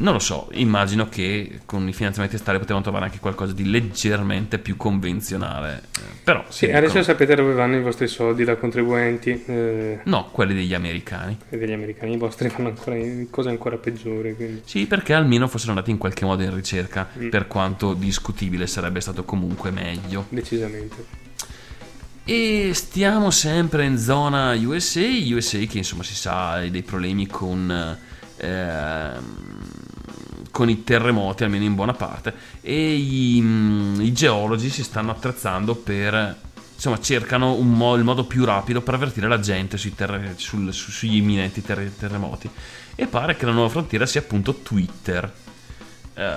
[0.00, 4.58] Non lo so, immagino che con i finanziamenti statali potevano trovare anche qualcosa di leggermente
[4.58, 5.82] più convenzionale.
[5.98, 10.30] eh, Però Sì, dicono- adesso sapete dove vanno i vostri soldi da contribuenti eh, No,
[10.30, 11.36] quelli degli americani.
[11.50, 12.14] e degli americani.
[12.14, 12.96] I vostri fanno ancora
[13.28, 14.34] cose ancora peggiori.
[14.34, 14.62] Quindi.
[14.64, 17.28] Sì, perché almeno fossero andati in qualche modo in ricerca, Mm.
[17.28, 20.24] per quanto discutibile sarebbe stato comunque meglio.
[20.30, 21.18] Decisamente.
[22.24, 27.98] E stiamo sempre in zona USA, USA che insomma si sa ha dei problemi con,
[28.36, 29.24] ehm,
[30.50, 35.74] con i terremoti, almeno in buona parte, e i, mm, i geologi si stanno attrezzando
[35.74, 36.36] per,
[36.74, 41.16] insomma cercano mo- il modo più rapido per avvertire la gente terre- sul- su- sugli
[41.16, 42.48] imminenti terre- terremoti.
[42.94, 45.32] E pare che la nuova frontiera sia appunto Twitter.
[46.14, 46.36] Eh,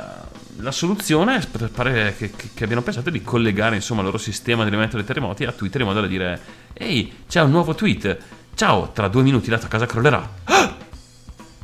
[0.58, 4.70] la soluzione è- pare che, che- abbiano pensato di collegare insomma il loro sistema di
[4.70, 6.40] rimettere dei terremoti a Twitter in modo da dire
[6.74, 8.18] ehi c'è un nuovo tweet
[8.54, 10.76] ciao tra due minuti la tua casa crollerà Ah!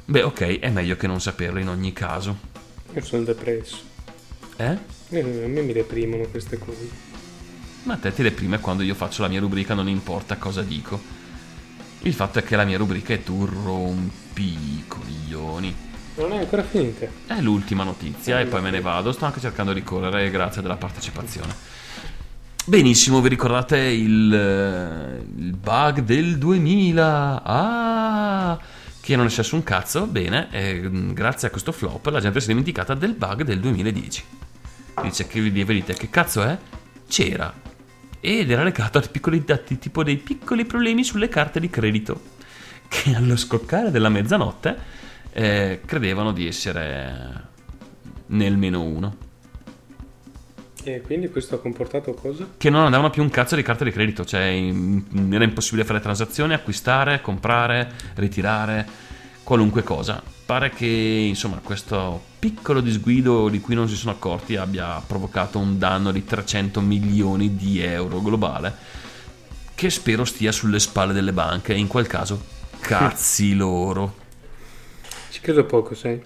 [0.10, 2.38] Beh ok è meglio che non saperlo in ogni caso
[2.94, 3.78] Io sono depresso.
[4.58, 4.78] eh?
[5.10, 6.90] Eh, A me mi deprimono queste cose.
[7.84, 11.00] ma a te ti deprime quando io faccio la mia rubrica non importa cosa dico
[12.02, 15.76] il fatto è che la mia rubrica è tu rompi coglioni
[16.16, 17.08] Non è ancora finita.
[17.28, 19.12] È l'ultima notizia e poi me ne vado.
[19.12, 21.54] Sto anche cercando di correre grazie della partecipazione.
[22.66, 27.42] Benissimo, vi ricordate il, eh, il bug del 2000?
[27.44, 28.60] Ah!
[29.10, 30.06] Che non è successo un cazzo?
[30.06, 30.50] Bene,
[30.88, 34.24] mm, grazie a questo flop la gente si è dimenticata del bug del 2010.
[35.02, 36.56] Dice che vi che cazzo è?
[37.08, 37.52] C'era.
[38.20, 42.22] Ed era legato a piccoli dati, tipo dei piccoli problemi sulle carte di credito.
[42.88, 44.78] Che allo scoccare della mezzanotte
[45.32, 47.48] eh, credevano di essere
[48.28, 49.16] nel meno uno.
[50.84, 52.48] E quindi questo ha comportato cosa?
[52.58, 56.00] Che non andavano più un cazzo di carte di credito, cioè in- era impossibile fare
[56.00, 58.88] transazioni, acquistare, comprare, ritirare,
[59.44, 60.22] qualunque cosa.
[60.46, 65.78] Pare che insomma questo piccolo disguido di cui non si sono accorti abbia provocato un
[65.78, 68.74] danno di 300 milioni di euro globale,
[69.76, 72.42] che spero stia sulle spalle delle banche, in quel caso
[72.80, 74.16] cazzi loro.
[75.30, 76.20] Ci credo poco, sai.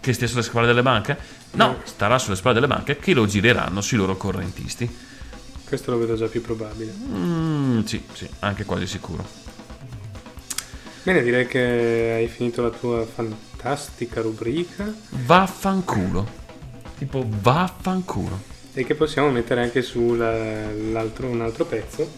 [0.00, 1.42] Che stia sulle spalle delle banche?
[1.54, 4.88] No, starà sulle spalle delle banche che lo gireranno sui loro correntisti.
[5.64, 6.92] Questo lo vedo già più probabile.
[6.92, 9.24] Mm, sì, sì, anche quasi sicuro.
[11.02, 16.42] Bene, direi che hai finito la tua fantastica rubrica Vaffanculo.
[16.98, 18.52] Tipo vaffanculo.
[18.72, 22.10] e che possiamo mettere anche su un altro pezzo,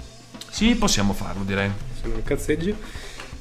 [0.50, 1.70] Sì, possiamo farlo, direi.
[2.00, 2.74] se non cazzeggi.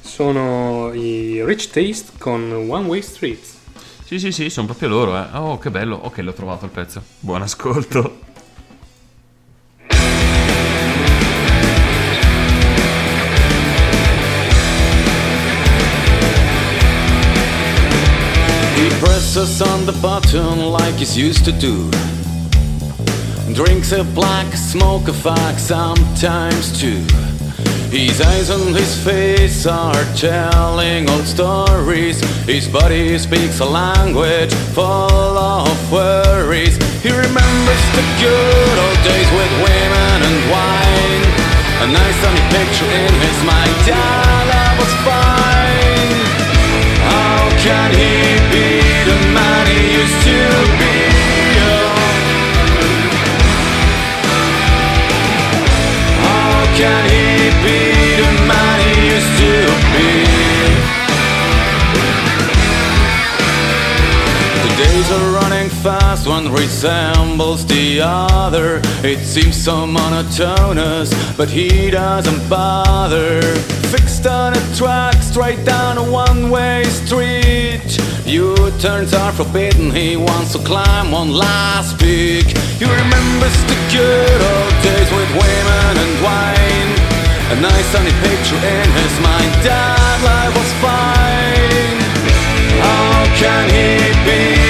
[0.00, 3.54] Sono i Rich Taste con One Way Street.
[4.06, 5.26] Sì, sì, sì, sono proprio loro, eh.
[5.32, 5.96] Oh, che bello.
[5.96, 7.02] Ok, l'ho trovato il pezzo.
[7.18, 8.20] Buon ascolto.
[18.76, 21.90] He presses on the button like he's used to do.
[23.52, 27.35] Drinks a black, smoke a fag sometimes too.
[27.90, 32.20] His eyes and his face are telling old stories.
[32.44, 36.76] His body speaks a language full of worries.
[37.02, 41.24] He remembers the good old days with women and wine.
[41.82, 43.70] A nice sunny picture in his mind.
[43.86, 46.10] Yeah, that was fine.
[47.06, 50.38] How can he be the man he used to
[50.80, 50.96] be?
[56.18, 57.25] How can he
[64.76, 68.80] days are running fast, one resembles the other.
[69.02, 73.40] It seems so monotonous, but he doesn't bother.
[73.92, 77.98] Fixed on a track, straight down a one way street.
[78.26, 82.46] U turns are forbidden, he wants to climb one last peak.
[82.80, 87.15] He remembers the good old days with women and wine.
[87.48, 92.00] A nice sunny picture in his mind, that life was fine.
[92.82, 93.90] How can he
[94.26, 94.65] be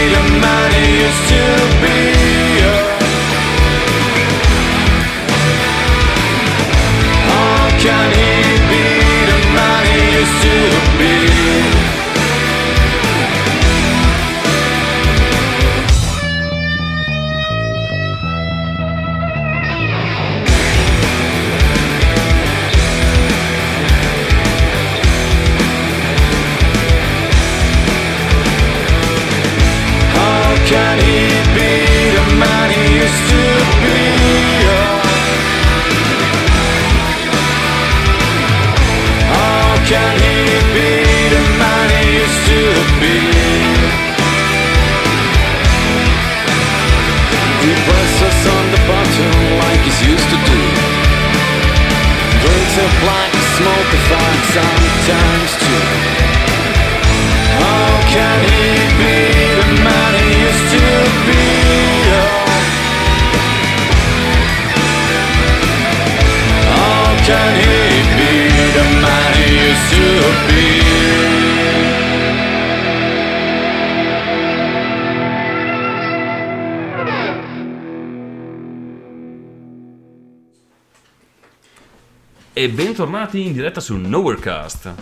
[83.17, 84.95] Bentornati in diretta su Nowherecast.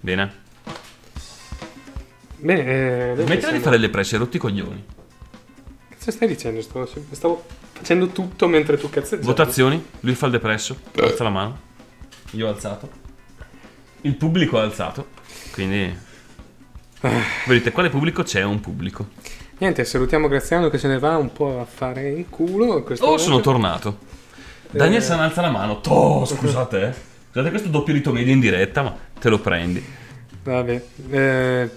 [0.00, 0.32] Bene.
[2.38, 4.82] Bene, eh, Smettila di fare le presse, rotti i coglioni.
[5.98, 6.62] Cosa stai dicendo?
[6.62, 9.26] Stavo, stavo facendo tutto mentre tu cazzeggiavi.
[9.26, 9.84] Votazioni?
[10.00, 11.60] Lui fa il depresso, alza la mano.
[12.30, 12.88] Io ho alzato.
[14.00, 15.08] Il pubblico ha alzato.
[15.52, 15.94] Quindi...
[17.46, 18.42] Vedete, quale pubblico c'è?
[18.44, 19.08] Un pubblico.
[19.58, 22.64] Niente, salutiamo Graziano che se ne va un po' a fare in culo.
[22.64, 23.18] Oh, volta.
[23.18, 24.13] sono tornato.
[24.76, 25.12] Daniel Eh.
[25.12, 25.80] Alza la mano.
[25.80, 26.94] Toh, scusate, eh.
[27.30, 29.84] Scusate questo doppio rito medio in diretta, ma te lo prendi.
[30.44, 30.82] Vabbè.
[31.10, 31.70] eh,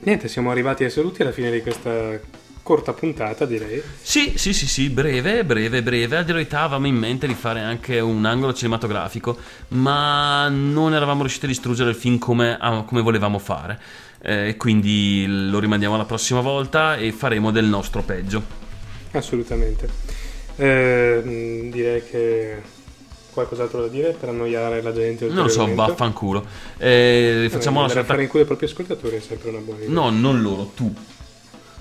[0.00, 2.18] niente, siamo arrivati ai saluti alla fine di questa
[2.62, 3.82] corta puntata, direi.
[4.00, 6.16] Sì, sì, sì, sì, breve, breve, breve.
[6.16, 9.36] A dire la verità avevamo in mente di fare anche un angolo cinematografico,
[9.68, 13.80] ma non eravamo riusciti a distruggere il film come, ah, come volevamo fare.
[14.22, 18.42] Eh, quindi lo rimandiamo alla prossima volta e faremo del nostro peggio.
[19.12, 19.88] Assolutamente.
[20.56, 22.62] Eh, direi che
[23.32, 25.26] qualcos'altro da dire per annoiare la gente.
[25.26, 26.44] Non lo so, vaffanculo.
[26.78, 28.04] Eh, Eh, facciamo una andare a sorta...
[28.04, 29.92] fare in culo ai propri ascoltatori è sempre una buona idea.
[29.92, 30.92] No, non loro, tu.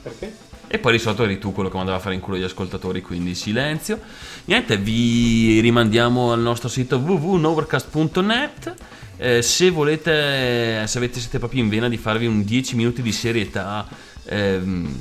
[0.02, 0.48] Perché?
[0.72, 3.02] E poi di solito eri tu quello che mandava a fare in culo gli ascoltatori,
[3.02, 4.00] quindi silenzio.
[4.46, 8.74] Niente, vi rimandiamo al nostro sito www.novercast.net.
[9.18, 13.12] Eh, se volete, se avete, siete proprio in vena di farvi un 10 minuti di
[13.12, 13.86] serietà,
[14.26, 15.00] ehm,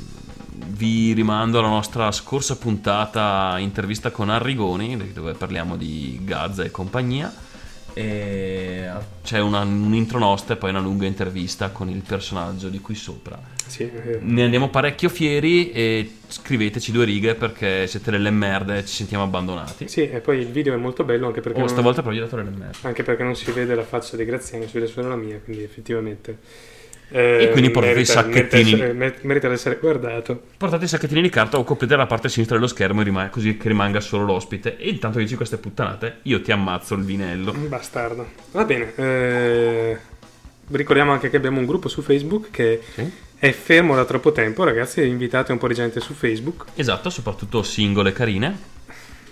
[0.68, 7.32] vi rimando alla nostra scorsa puntata intervista con Arrigoni, dove parliamo di Gaza e compagnia.
[7.94, 8.88] E
[9.24, 12.94] c'è una, un intro nostra e poi una lunga intervista con il personaggio di qui
[12.94, 13.40] sopra.
[13.66, 13.90] Sì,
[14.20, 19.24] Ne andiamo parecchio fieri e scriveteci due righe perché siete delle merde e ci sentiamo
[19.24, 19.88] abbandonati.
[19.88, 22.18] sì, e poi il video è molto bello anche perché, Oh, non, stavolta però gli
[22.18, 22.76] ho dato delle merde.
[22.82, 25.62] anche perché non si vede la faccia di Graziano, si vede solo la mia, quindi
[25.64, 26.38] effettivamente...
[27.10, 28.70] eh, E quindi portate i sacchettini.
[28.74, 30.42] Merita, essere- merita di essere guardato.
[30.56, 33.56] Portate i sacchettini di carta o coprite la parte sinistra dello schermo e rima- così
[33.56, 34.76] che rimanga solo l'ospite.
[34.76, 37.52] E intanto dici queste puttanate, io ti ammazzo il vinello.
[37.52, 38.26] Bastardo.
[38.52, 38.92] Va bene.
[38.96, 39.96] eh,
[40.70, 43.10] ricordiamo anche che abbiamo un gruppo su Facebook che Sì.
[43.38, 44.64] è fermo da troppo tempo.
[44.64, 46.64] Ragazzi, invitate un po' di gente su Facebook.
[46.74, 48.76] Esatto, soprattutto singole carine.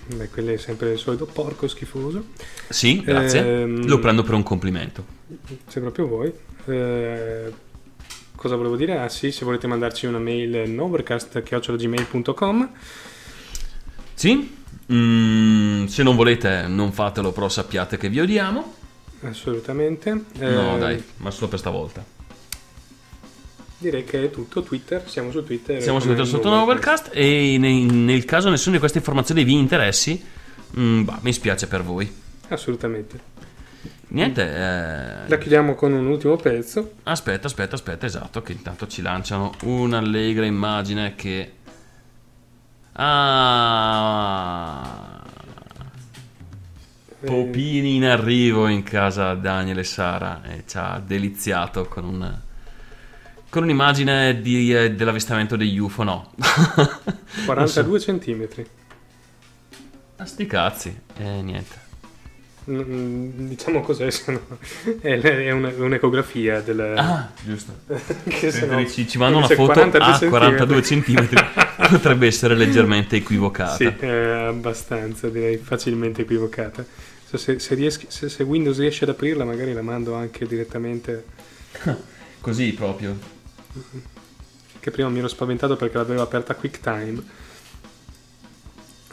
[0.09, 2.27] Beh, quello è sempre il solito porco schifoso.
[2.69, 3.40] Sì, grazie.
[3.62, 5.05] Ehm, Lo prendo per un complimento.
[5.66, 6.32] Se proprio vuoi.
[6.69, 7.53] Eh,
[8.36, 8.98] cosa volevo dire?
[8.98, 12.70] Ah sì, se volete mandarci una mail novercast.gmail.com
[14.14, 14.54] Sì?
[14.92, 18.74] Mm, se non volete, non fatelo, però sappiate che vi odiamo.
[19.22, 20.10] Assolutamente.
[20.38, 22.04] No, Eh, dai, ma solo per stavolta.
[23.78, 24.62] Direi che è tutto.
[24.62, 25.82] Twitter, siamo su Twitter.
[25.82, 27.10] Siamo come subito sotto Novercast.
[27.12, 30.34] E ne- nel caso nessuna di queste informazioni vi interessi,
[30.78, 32.12] Mm, bah, mi spiace per voi.
[32.48, 33.18] Assolutamente.
[34.09, 36.93] Niente, eh, La chiudiamo con un ultimo pezzo.
[37.05, 41.53] aspetta, aspetta, aspetta, esatto, che intanto ci lanciano un'allegra immagine che...
[42.93, 45.23] Ah...
[47.20, 52.39] Eh, Popini in arrivo in casa Daniele Sara e ci ha deliziato con un...
[53.49, 56.31] Con un'immagine di, eh, dell'avvistamento degli UFO, no.
[57.47, 58.66] 42 centimetri.
[60.16, 61.85] A sti cazzi, e niente.
[62.68, 64.40] Diciamo cos'è, se no
[65.01, 66.94] è, è un'ecografia del...
[66.97, 67.72] Ah, giusto.
[68.26, 71.36] che se no- ci, ci mandano una foto 42 a 42 centimetri
[71.88, 73.76] potrebbe essere leggermente equivocata.
[73.76, 76.84] Sì, abbastanza, direi facilmente equivocata.
[77.24, 81.24] So, Se, se rieschi- se- se Windows riesce ad aprirla, magari la mando anche direttamente.
[82.40, 83.16] Così proprio.
[84.80, 87.22] Che prima mi ero spaventato perché l'avevo aperta QuickTime.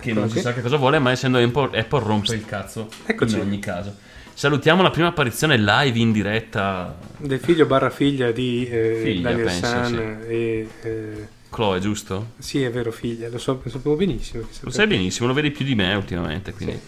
[0.04, 3.36] Che non si sa che cosa vuole, ma essendo Apple, Apple rompe il cazzo Eccoci.
[3.36, 3.96] in ogni caso.
[4.34, 6.96] Salutiamo la prima apparizione live in diretta.
[7.18, 10.28] Del figlio barra figlia di eh, Figlia, Daniel penso, San sì.
[10.32, 10.68] e...
[10.82, 12.32] eh, Chloe, giusto?
[12.40, 14.44] sì, è vero, figlia, lo, so, lo sapevo benissimo.
[14.48, 16.80] chissà Lo sai benissimo, lo vedi più di me ultimamente, quindi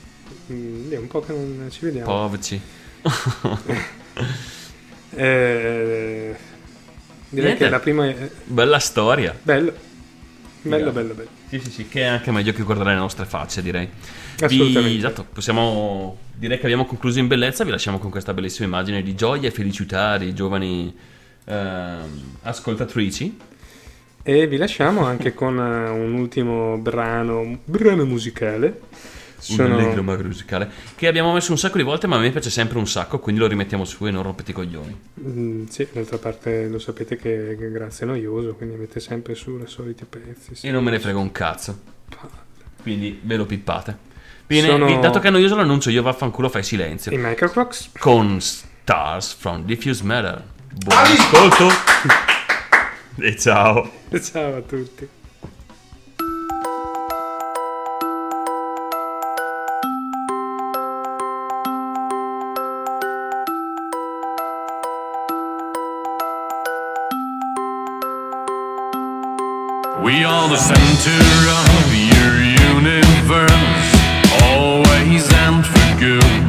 [0.51, 2.05] Mm, è un po' che non ci vediamo.
[2.05, 2.61] povci.
[5.17, 6.35] Eh,
[7.29, 7.63] direi Niente.
[7.63, 8.29] che la prima è...
[8.43, 9.37] Bella storia.
[9.41, 9.73] Bello,
[10.69, 11.29] bello, bello, bello.
[11.49, 13.89] Sì, sì, sì, che è anche meglio che guardare le nostre facce, direi.
[14.39, 14.89] Assolutamente.
[14.89, 19.01] Vi, esatto, possiamo direi che abbiamo concluso in bellezza, vi lasciamo con questa bellissima immagine
[19.01, 20.93] di gioia e felicità di giovani
[21.45, 23.37] ehm, ascoltatrici.
[24.23, 28.81] E vi lasciamo anche con eh, un ultimo brano, brano musicale.
[29.49, 32.49] Un allegro magro musicale che abbiamo messo un sacco di volte, ma a me piace
[32.49, 34.99] sempre un sacco, quindi lo rimettiamo su e non rompete i coglioni.
[35.21, 39.67] Mm, sì, d'altra parte lo sapete che, Grazia è noioso, quindi mette sempre su i
[39.67, 40.55] soliti pezzi.
[40.55, 40.67] sì.
[40.67, 41.79] E non me ne frega un cazzo.
[42.81, 43.97] Quindi ve lo pippate.
[44.47, 47.11] Bene, Sono- dato che è noioso l'annuncio, io vaffanculo fai silenzio.
[47.11, 47.89] I Microcrocks.
[47.97, 50.43] Con Stars from Diffuse Matter.
[50.71, 51.67] Buon ascolto!
[53.21, 53.91] e ciao!
[54.21, 55.07] Ciao a tutti.
[70.27, 71.21] Are the center
[71.61, 72.33] of your
[72.73, 73.89] universe,
[74.41, 76.41] always and for good.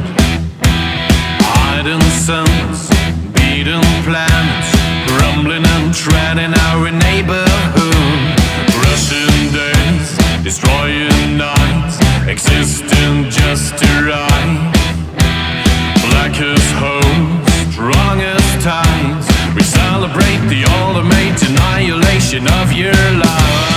[1.45, 2.89] Hiding suns,
[3.33, 4.69] beating planets,
[5.21, 8.33] rumbling and treading our neighborhood.
[8.81, 14.73] Rushing days, destroying nights, existing just to right.
[16.09, 19.36] Black as holes, strong as tides.
[19.57, 23.76] We celebrate the ultimate annihilation of your life.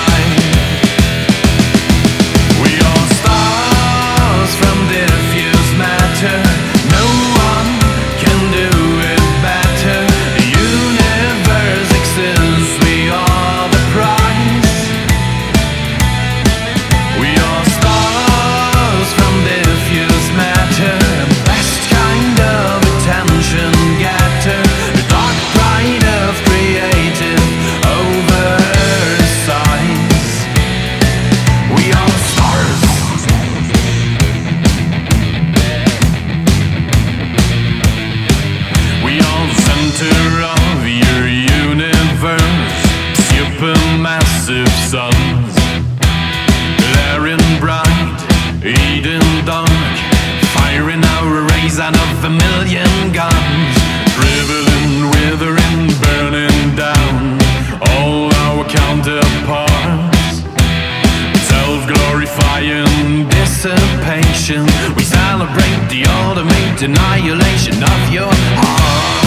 [53.13, 53.75] Guns,
[54.15, 57.39] dribbling, withering, burning down
[57.91, 60.43] all our counterparts.
[61.49, 64.65] Self-glorifying dissipation,
[64.97, 69.20] we celebrate the ultimate annihilation of your heart.